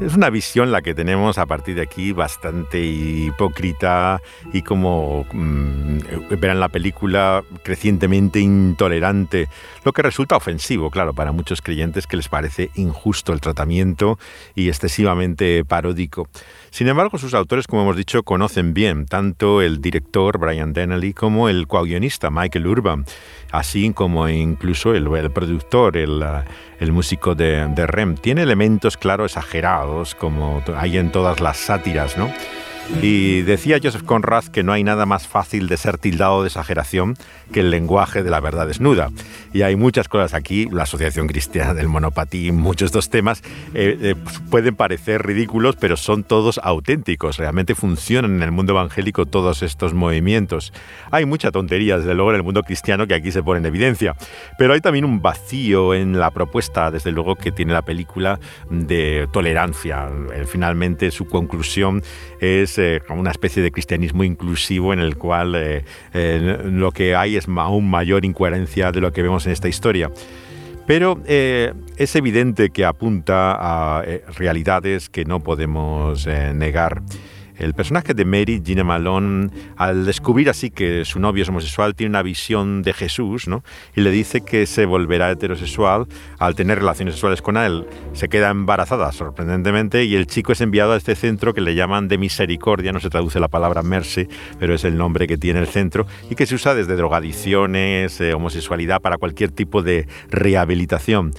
[0.00, 4.20] Es una visión la que tenemos a partir de aquí bastante hipócrita
[4.52, 5.98] y como mm,
[6.40, 9.48] verán la película crecientemente intolerante,
[9.84, 14.18] lo que resulta ofensivo, claro, para muchos creyentes que les parece injusto el tratamiento
[14.56, 16.28] y excesivamente paródico.
[16.74, 21.48] Sin embargo, sus autores, como hemos dicho, conocen bien tanto el director Brian Dennehy como
[21.48, 23.04] el coguionista Michael Urban,
[23.52, 26.42] así como incluso el, productor, el, uh,
[26.80, 28.16] el músico de, de, REM.
[28.16, 32.28] Tiene elementos, claro, exagerados, como hay en todas las sátiras, ¿no?
[33.02, 37.16] Y decía Joseph Conrad que no hay nada más fácil de ser tildado de exageración
[37.52, 39.10] que el lenguaje de la verdad desnuda.
[39.52, 43.42] Y hay muchas cosas aquí, la Asociación Cristiana del Monopatín, muchos de estos temas
[43.74, 44.14] eh, eh,
[44.50, 47.36] pueden parecer ridículos, pero son todos auténticos.
[47.36, 50.72] Realmente funcionan en el mundo evangélico todos estos movimientos.
[51.10, 54.14] Hay mucha tontería, desde luego, en el mundo cristiano que aquí se pone en evidencia.
[54.58, 59.28] Pero hay también un vacío en la propuesta, desde luego, que tiene la película de
[59.32, 60.08] tolerancia.
[60.34, 62.02] Eh, finalmente, su conclusión
[62.40, 67.36] es eh, una especie de cristianismo inclusivo en el cual eh, eh, lo que hay
[67.36, 70.10] es aún mayor incoherencia de lo que vemos en esta historia.
[70.86, 74.02] Pero es evidente que apunta a
[74.36, 77.00] realidades que no podemos negar.
[77.56, 82.10] El personaje de Mary, Gina Malone, al descubrir así que su novio es homosexual, tiene
[82.10, 83.62] una visión de Jesús, ¿no?
[83.94, 86.06] Y le dice que se volverá heterosexual
[86.38, 87.86] al tener relaciones sexuales con él.
[88.12, 92.08] Se queda embarazada, sorprendentemente, y el chico es enviado a este centro que le llaman
[92.08, 94.26] de misericordia, no se traduce la palabra mercy,
[94.58, 98.34] pero es el nombre que tiene el centro, y que se usa desde drogadicciones, eh,
[98.34, 101.32] homosexualidad, para cualquier tipo de rehabilitación.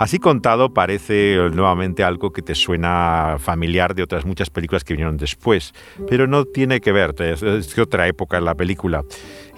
[0.00, 5.18] Así contado parece nuevamente algo que te suena familiar de otras muchas películas que vinieron
[5.18, 5.74] después,
[6.08, 9.04] pero no tiene que ver, es, otra época en la película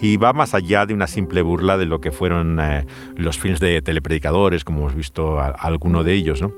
[0.00, 2.84] y va más allá de una simple burla de lo que fueron eh,
[3.14, 6.52] los films de telepredicadores, como hemos visto a alguno de ellos, ¿no?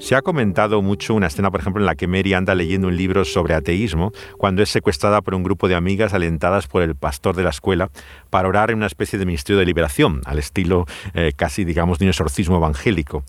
[0.00, 2.96] Se ha comentado mucho una escena, por ejemplo, en la que Mary anda leyendo un
[2.96, 7.36] libro sobre ateísmo cuando es secuestrada por un grupo de amigas alentadas por el pastor
[7.36, 7.90] de la escuela
[8.30, 12.06] para orar en una especie de ministerio de liberación, al estilo eh, casi, digamos, de
[12.06, 13.24] un exorcismo evangélico.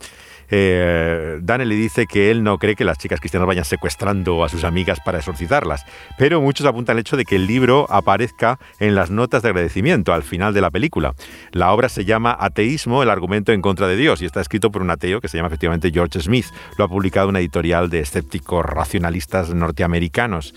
[0.51, 4.49] Eh, Daniel le dice que él no cree que las chicas cristianas vayan secuestrando a
[4.49, 5.85] sus amigas para exorcizarlas,
[6.17, 10.13] pero muchos apuntan al hecho de que el libro aparezca en las notas de agradecimiento
[10.13, 11.13] al final de la película.
[11.51, 14.81] La obra se llama Ateísmo, el argumento en contra de Dios, y está escrito por
[14.81, 16.47] un ateo que se llama efectivamente George Smith.
[16.77, 20.53] Lo ha publicado una editorial de escépticos racionalistas norteamericanos.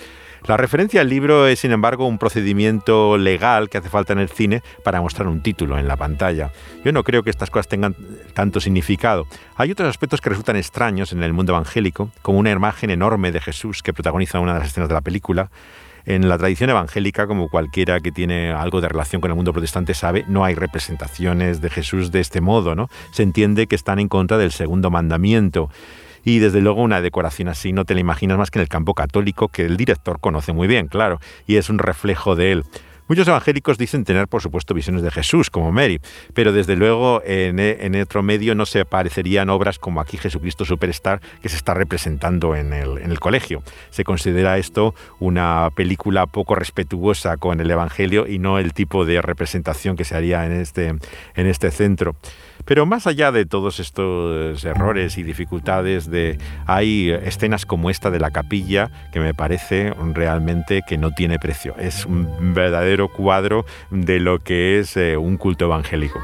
[0.47, 4.29] La referencia al libro es, sin embargo, un procedimiento legal que hace falta en el
[4.29, 6.53] cine para mostrar un título en la pantalla.
[6.85, 7.97] Yo no creo que estas cosas tengan
[8.35, 9.27] tanto significado.
[9.57, 13.41] Hay otros aspectos que resultan extraños en el mundo evangélico, como una imagen enorme de
[13.41, 15.51] Jesús que protagoniza una de las escenas de la película.
[16.05, 19.95] En la tradición evangélica, como cualquiera que tiene algo de relación con el mundo protestante
[19.95, 22.91] sabe, no hay representaciones de Jesús de este modo, ¿no?
[23.13, 25.71] Se entiende que están en contra del segundo mandamiento.
[26.25, 28.95] Y desde luego una decoración así no te la imaginas más que en el campo
[28.95, 32.65] católico que el director conoce muy bien, claro, y es un reflejo de él.
[33.07, 36.01] Muchos evangélicos dicen tener, por supuesto, visiones de Jesús, como Mary,
[36.33, 41.21] pero desde luego en, en otro medio no se aparecerían obras como aquí Jesucristo Superstar,
[41.43, 43.63] que se está representando en el, colegio.
[43.91, 49.21] Se considera esto una película poco respetuosa con el Evangelio y no el tipo de
[49.21, 52.17] representación que se haría en este, en este centro.
[52.65, 58.21] Pero más allá de todos estos errores y dificultades, de, hay escenas como esta de
[58.21, 61.75] la capilla que me parece realmente que no tiene precio.
[61.79, 66.21] Es un verdadero cuadro de lo que es eh, un culto evangélico.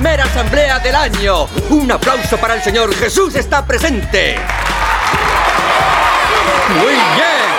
[0.00, 1.46] Primera asamblea del año.
[1.68, 2.94] Un aplauso para el Señor.
[2.94, 4.38] Jesús está presente.
[6.78, 7.50] Muy bien.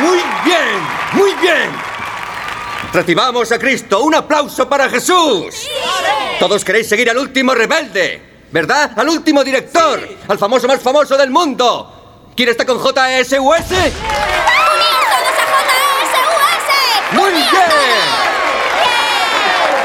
[0.00, 0.80] Muy bien.
[1.12, 1.70] Muy bien.
[2.94, 4.04] Recibamos a Cristo.
[4.04, 5.68] Un aplauso para Jesús.
[6.40, 8.92] Todos queréis seguir al último rebelde, ¿verdad?
[8.96, 12.30] Al último director, al famoso más famoso del mundo.
[12.34, 13.42] ¿Quién está con JSUS?
[17.12, 18.05] ¡Muy bien!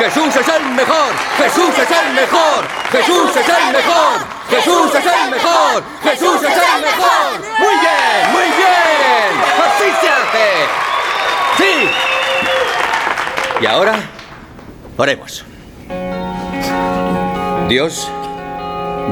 [0.01, 5.29] Jesús es el mejor, Jesús es el mejor, Jesús es el mejor, Jesús es el
[5.29, 7.39] mejor, Jesús es el mejor.
[7.59, 9.31] Muy bien, muy bien.
[9.63, 10.47] Así se hace.
[11.59, 11.91] Sí.
[13.61, 13.99] Y ahora,
[14.97, 15.45] oremos.
[17.69, 18.09] Dios,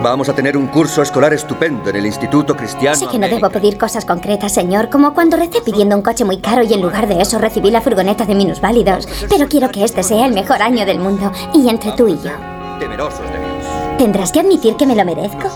[0.01, 2.95] vamos a tener un curso escolar estupendo en el Instituto Cristiano.
[2.95, 6.37] Sé que no debo pedir cosas concretas, señor, como cuando recé pidiendo un coche muy
[6.37, 9.07] caro y en lugar de eso recibí la furgoneta de minusválidos.
[9.29, 12.31] Pero quiero que este sea el mejor año del mundo, y entre tú y yo.
[12.79, 13.97] Temerosos de Dios.
[13.97, 15.49] ¿Tendrás que admitir que me lo merezco?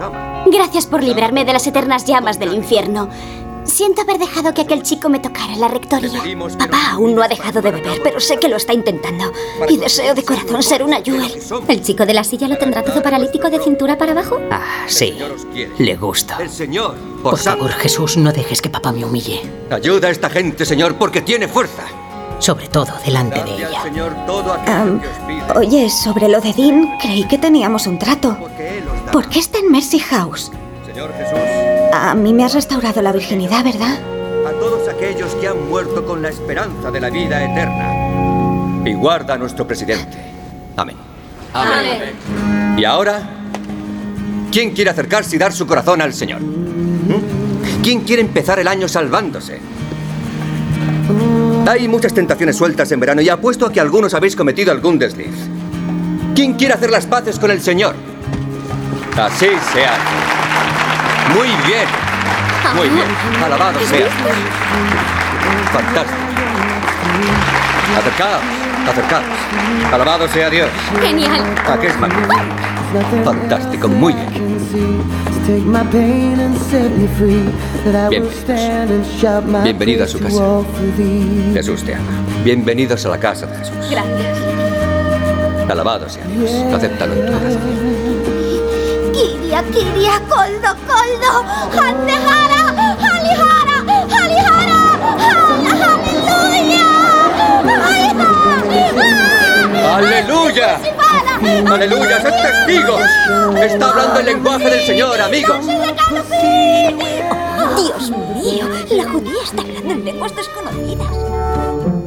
[0.48, 3.08] Gracias por librarme de las eternas llamas del infierno.
[3.64, 6.22] Siento haber dejado que aquel chico me tocara en la rectoría.
[6.58, 9.32] Papá aún no ha dejado de beber, pero sé que lo está intentando.
[9.70, 11.32] Y deseo de corazón ser una Jewel.
[11.68, 14.40] ¿El chico de la silla lo tendrá todo paralítico de cintura para abajo?
[14.52, 15.18] Ah, sí.
[15.78, 16.38] Le gusta.
[16.42, 19.42] El Señor, Por favor, Jesús, no dejes que papá me humille.
[19.70, 21.84] Ayuda a esta gente, Señor, porque tiene fuerza.
[22.40, 23.82] Sobre todo delante de ella.
[23.84, 25.58] Pide.
[25.58, 28.38] oye, sobre lo de Dean, creí que teníamos un trato.
[29.12, 30.52] ¿Por qué está en Mercy House?
[30.86, 31.40] Señor Jesús,
[31.96, 34.00] A mí me has restaurado la virginidad, ¿verdad?
[34.48, 38.84] a todos aquellos que han muerto con la esperanza de la vida eterna.
[38.84, 40.18] Y guarda a nuestro presidente.
[40.76, 40.98] Amén.
[41.54, 42.16] Amén.
[42.78, 43.22] Y ahora,
[44.52, 46.42] ¿quién quiere acercarse y dar su corazón al Señor?
[46.42, 47.82] ¿Mm?
[47.84, 49.60] ¿Quién quiere empezar el año salvándose?
[51.68, 55.36] Hay muchas tentaciones sueltas en verano y apuesto a que algunos habéis cometido algún desliz.
[56.34, 57.96] ¿Quién quiere hacer las paces con el Señor?
[59.16, 60.33] Así se hace.
[61.32, 61.88] Muy bien.
[62.76, 63.08] Muy bien.
[63.44, 64.08] Alabado sea.
[65.72, 66.18] Fantástico.
[67.98, 68.44] Acercaos,
[68.90, 69.24] acercaos.
[69.94, 70.70] Alabado sea Dios.
[71.02, 71.44] Genial.
[71.68, 72.36] ¿A qué es magnífico?
[73.24, 74.44] Fantástico, muy bien.
[78.10, 79.64] Bienvenidos.
[79.64, 80.62] Bienvenido a su casa.
[81.54, 82.12] Jesús te ama.
[82.44, 83.76] Bienvenidos a la casa de Jesús.
[83.90, 84.38] Gracias.
[85.70, 86.52] Alabado sea Dios.
[86.74, 88.03] Acéptalo en tu corazón.
[89.24, 91.34] Kiria, Kiria, Koldo, Koldo,
[91.72, 92.62] Handehara,
[93.00, 93.78] Halihara,
[94.12, 94.78] Halihara,
[99.96, 100.70] ¡Aleluya!
[101.72, 102.22] ¡Aleluya!
[102.22, 103.08] ¡Sed testigos!
[103.62, 105.66] Está hablando el lenguaje del Señor, amigos.
[107.78, 112.03] Dios mío, la judía está hablando en lenguas desconocidas.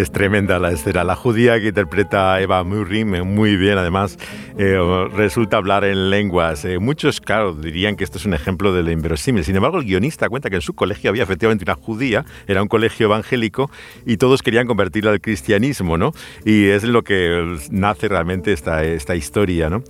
[0.00, 1.04] Es tremenda la escena.
[1.04, 4.16] La judía que interpreta Eva Murray muy bien, además,
[4.56, 4.78] eh,
[5.12, 6.64] resulta hablar en lenguas.
[6.64, 9.44] Eh, muchos, claro, dirían que esto es un ejemplo de lo inverosímil.
[9.44, 12.68] Sin embargo, el guionista cuenta que en su colegio había efectivamente una judía, era un
[12.68, 13.70] colegio evangélico,
[14.06, 16.14] y todos querían convertirla al cristianismo, ¿no?
[16.46, 19.84] Y es lo que nace realmente esta, esta historia, ¿no?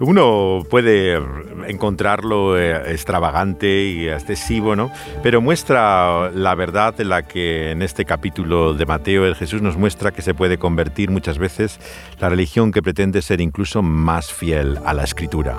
[0.00, 1.20] Uno puede
[1.68, 4.90] encontrarlo eh, extravagante y excesivo, ¿no?
[5.22, 9.76] Pero muestra la verdad en la que en este capítulo de Mateo el Jesús nos
[9.76, 11.78] muestra que se puede convertir muchas veces
[12.20, 15.56] la religión que pretende ser incluso más fiel a la escritura.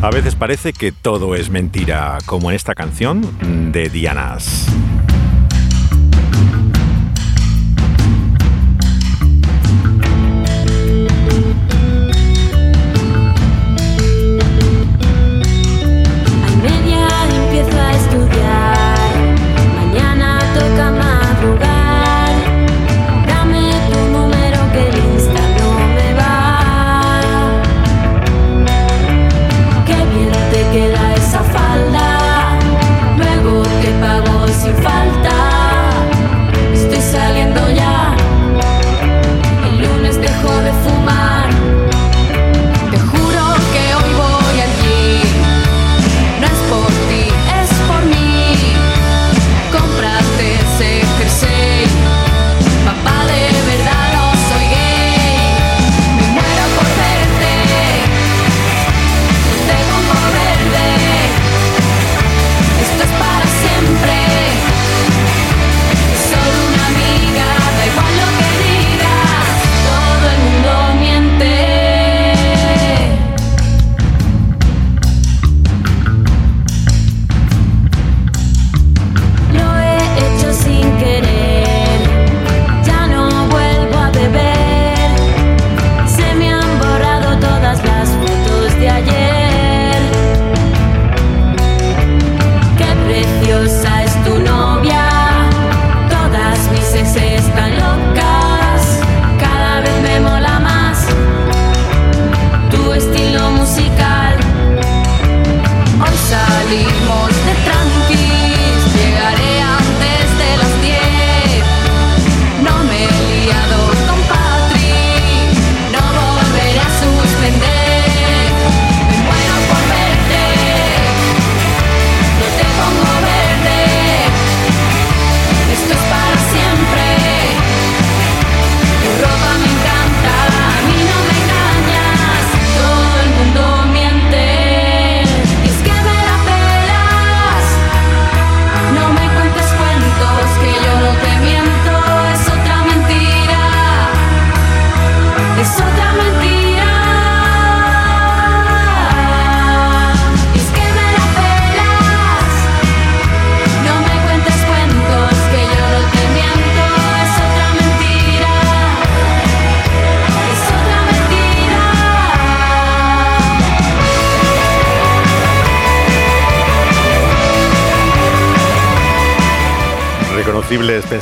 [0.00, 4.68] A veces parece que todo es mentira, como en esta canción de Dianas.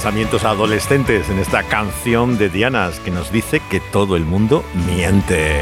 [0.02, 5.60] Pensamientos adolescentes en esta canción de Dianas que nos dice que todo el mundo miente.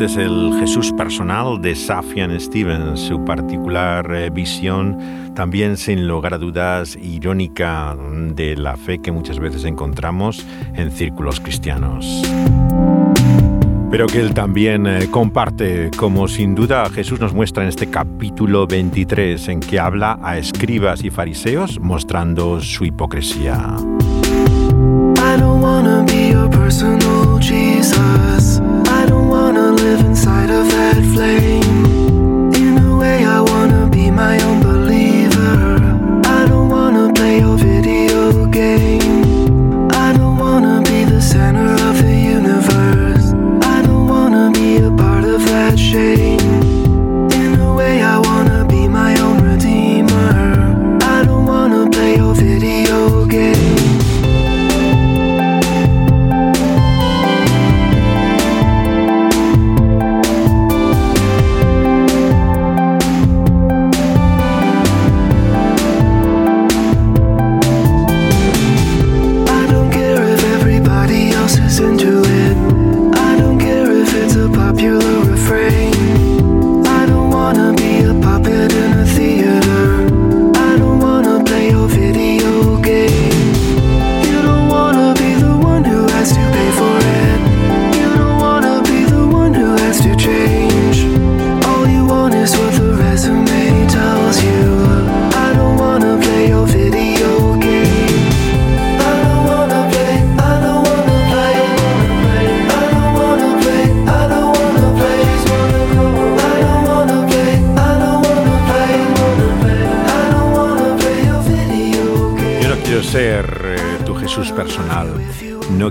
[0.00, 4.96] Este es el Jesús personal de Safian Stevens, su particular eh, visión,
[5.34, 11.40] también sin lugar a dudas irónica de la fe que muchas veces encontramos en círculos
[11.40, 12.22] cristianos.
[13.90, 18.68] Pero que él también eh, comparte, como sin duda Jesús nos muestra en este capítulo
[18.68, 23.74] 23, en que habla a escribas y fariseos mostrando su hipocresía.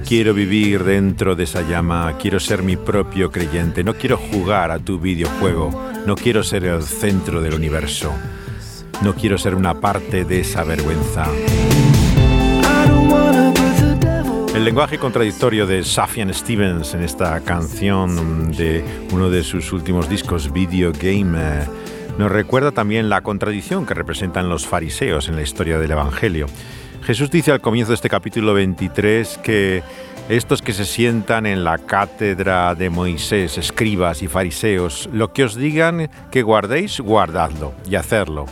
[0.08, 2.16] Quiero vivir dentro de esa llama.
[2.18, 3.84] Quiero ser mi propio creyente.
[3.84, 5.70] No quiero jugar a tu videojuego.
[6.06, 8.14] No quiero ser el centro del universo.
[9.02, 11.26] No quiero ser una parte de esa vergüenza.
[14.56, 20.52] El lenguaje contradictorio de Safian Stevens en esta canción de uno de sus últimos discos,
[20.54, 21.66] Video Game, eh,
[22.18, 26.48] nos recuerda también la contradicción que representan los fariseos en la historia del Evangelio.
[27.04, 29.84] Jesús dice al comienzo de este capítulo 23 que
[30.28, 35.56] estos que se sientan en la cátedra de Moisés, escribas y fariseos, lo que os
[35.56, 38.46] digan que guardéis, guardadlo y hacerlo.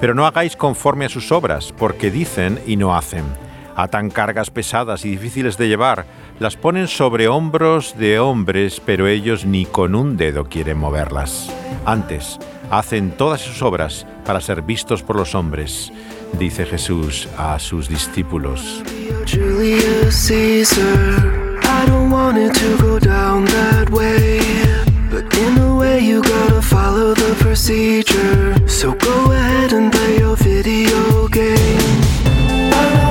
[0.00, 3.24] Pero no hagáis conforme a sus obras, porque dicen y no hacen.
[3.76, 6.06] Atan cargas pesadas y difíciles de llevar,
[6.38, 11.52] las ponen sobre hombros de hombres, pero ellos ni con un dedo quieren moverlas.
[11.84, 12.38] Antes,
[12.70, 15.92] hacen todas sus obras para ser vistos por los hombres,
[16.38, 18.82] dice Jesús a sus discípulos.
[28.78, 33.07] So go ahead and play your video game.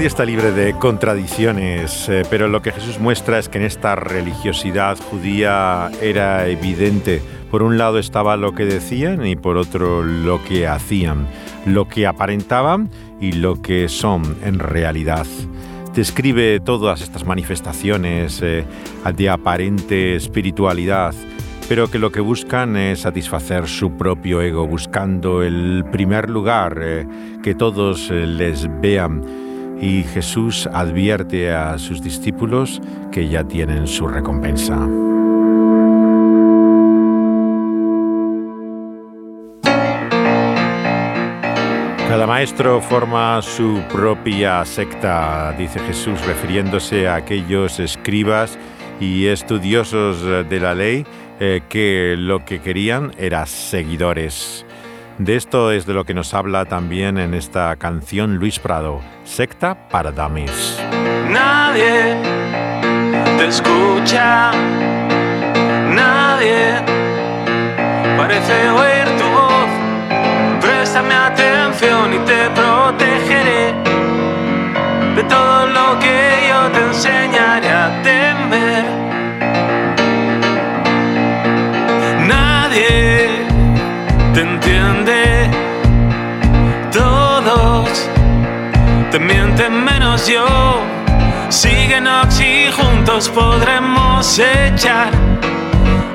[0.00, 3.96] Nadie está libre de contradicciones, eh, pero lo que Jesús muestra es que en esta
[3.96, 7.20] religiosidad judía era evidente.
[7.50, 11.26] Por un lado estaba lo que decían y por otro lo que hacían,
[11.66, 12.88] lo que aparentaban
[13.20, 15.26] y lo que son en realidad.
[15.94, 18.64] Describe todas estas manifestaciones eh,
[19.14, 21.14] de aparente espiritualidad,
[21.68, 27.06] pero que lo que buscan es satisfacer su propio ego, buscando el primer lugar, eh,
[27.42, 29.49] que todos les vean.
[29.80, 34.76] Y Jesús advierte a sus discípulos que ya tienen su recompensa.
[42.08, 48.58] Cada maestro forma su propia secta, dice Jesús, refiriéndose a aquellos escribas
[49.00, 51.06] y estudiosos de la ley
[51.38, 54.66] eh, que lo que querían era seguidores.
[55.20, 59.86] De esto es de lo que nos habla también en esta canción Luis Prado, Secta
[59.90, 60.82] para Dummies.
[61.28, 62.16] Nadie
[63.36, 64.50] te escucha,
[65.90, 66.72] nadie
[68.16, 69.70] parece oír tu voz.
[70.62, 73.74] Préstame atención y te protegeré
[75.16, 78.69] de todo lo que yo te enseñaré a temer.
[89.32, 90.46] Mienten menos yo.
[91.48, 95.10] Síguenos y juntos podremos echar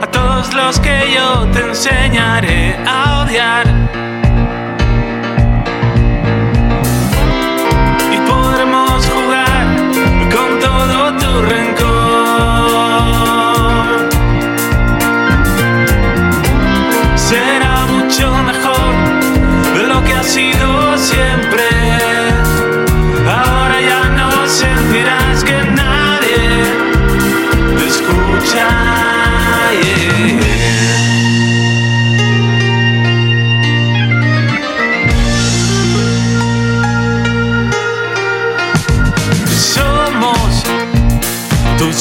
[0.02, 3.66] a todos los que yo te enseñaré a odiar.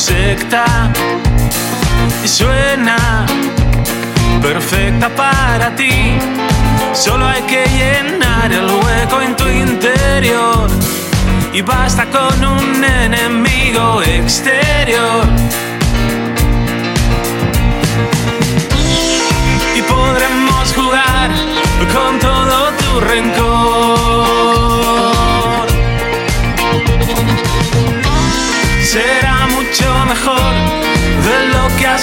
[0.05, 0.93] Secta
[2.23, 3.25] y suena
[4.43, 6.19] perfecta para ti.
[6.93, 10.69] Solo hay que llenar el hueco en tu interior
[11.55, 15.25] y basta con un enemigo exterior.
[19.75, 21.31] Y podremos jugar
[21.95, 23.44] con todo tu rencor.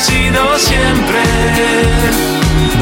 [0.02, 1.22] Sido siempre.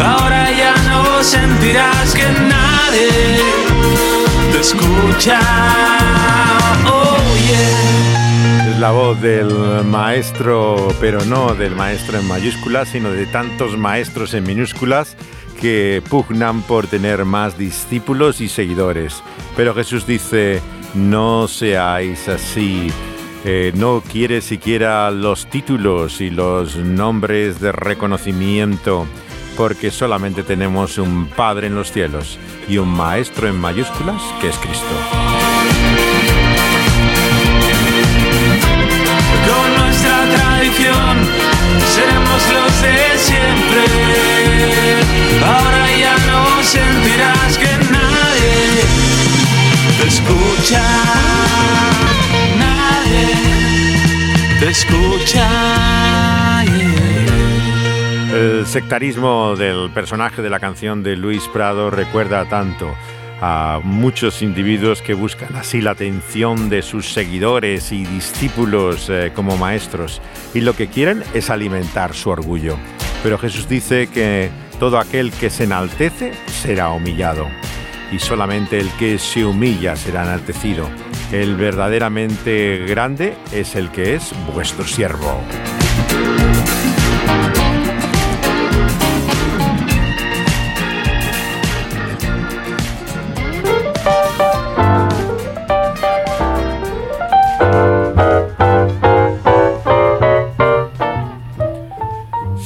[0.04, 3.10] Ahora ya no sentirás que nadie
[4.52, 5.40] te escucha.
[7.48, 8.70] Yeah.
[8.70, 14.34] Es la voz del maestro, pero no del maestro en mayúsculas, sino de tantos maestros
[14.34, 15.18] en minúsculas
[15.60, 19.22] que pugnan por tener más discípulos y seguidores.
[19.58, 20.62] Pero Jesús dice,
[20.94, 22.90] no seáis así.
[23.46, 29.06] Eh, no quiere siquiera los títulos y los nombres de reconocimiento,
[29.56, 32.38] porque solamente tenemos un Padre en los cielos
[32.68, 34.86] y un Maestro en mayúsculas que es Cristo.
[39.48, 41.18] Con nuestra tradición
[41.96, 43.86] seremos los de siempre.
[45.46, 48.84] Ahora ya no sentirás que nadie
[50.02, 51.39] te escucha.
[54.70, 56.64] Escucha.
[58.32, 62.94] El sectarismo del personaje de la canción de Luis Prado recuerda tanto
[63.42, 69.58] a muchos individuos que buscan así la atención de sus seguidores y discípulos eh, como
[69.58, 70.22] maestros
[70.54, 72.78] y lo que quieren es alimentar su orgullo.
[73.24, 77.48] Pero Jesús dice que todo aquel que se enaltece será humillado
[78.12, 80.88] y solamente el que se humilla será enaltecido.
[81.32, 85.44] El verdaderamente grande es el que es vuestro siervo.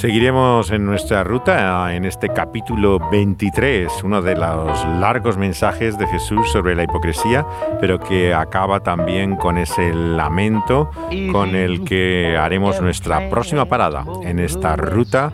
[0.04, 6.52] Seguiremos en nuestra ruta en este capítulo 23, uno de los largos mensajes de Jesús
[6.52, 7.46] sobre la hipocresía,
[7.80, 10.92] pero que acaba también con ese lamento
[11.32, 15.32] con el que haremos nuestra próxima parada en esta ruta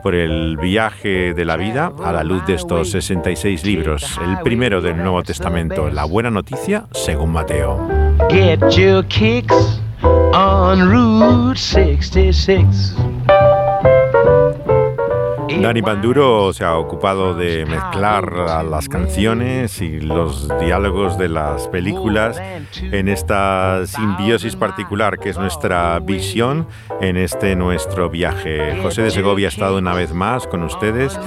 [0.00, 4.80] por el viaje de la vida a la luz de estos 66 libros, el primero
[4.80, 7.88] del Nuevo Testamento, la buena noticia según Mateo.
[8.30, 9.80] Get your kicks
[10.32, 12.94] on Route 66.
[15.48, 21.68] Dani Banduro se ha ocupado de mezclar a las canciones y los diálogos de las
[21.68, 22.40] películas
[22.80, 26.66] en esta simbiosis particular que es nuestra visión
[27.00, 28.80] en este nuestro viaje.
[28.82, 31.18] José de Segovia ha estado una vez más con ustedes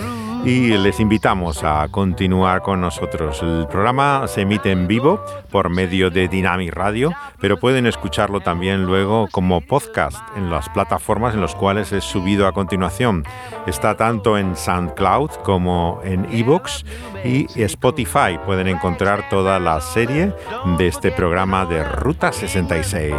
[0.45, 3.41] y les invitamos a continuar con nosotros.
[3.41, 8.85] El programa se emite en vivo por medio de Dynamic Radio, pero pueden escucharlo también
[8.85, 13.23] luego como podcast en las plataformas en las cuales es subido a continuación.
[13.65, 16.85] Está tanto en SoundCloud como en eBooks
[17.23, 18.39] y Spotify.
[18.45, 20.33] Pueden encontrar toda la serie
[20.77, 23.13] de este programa de Ruta 66.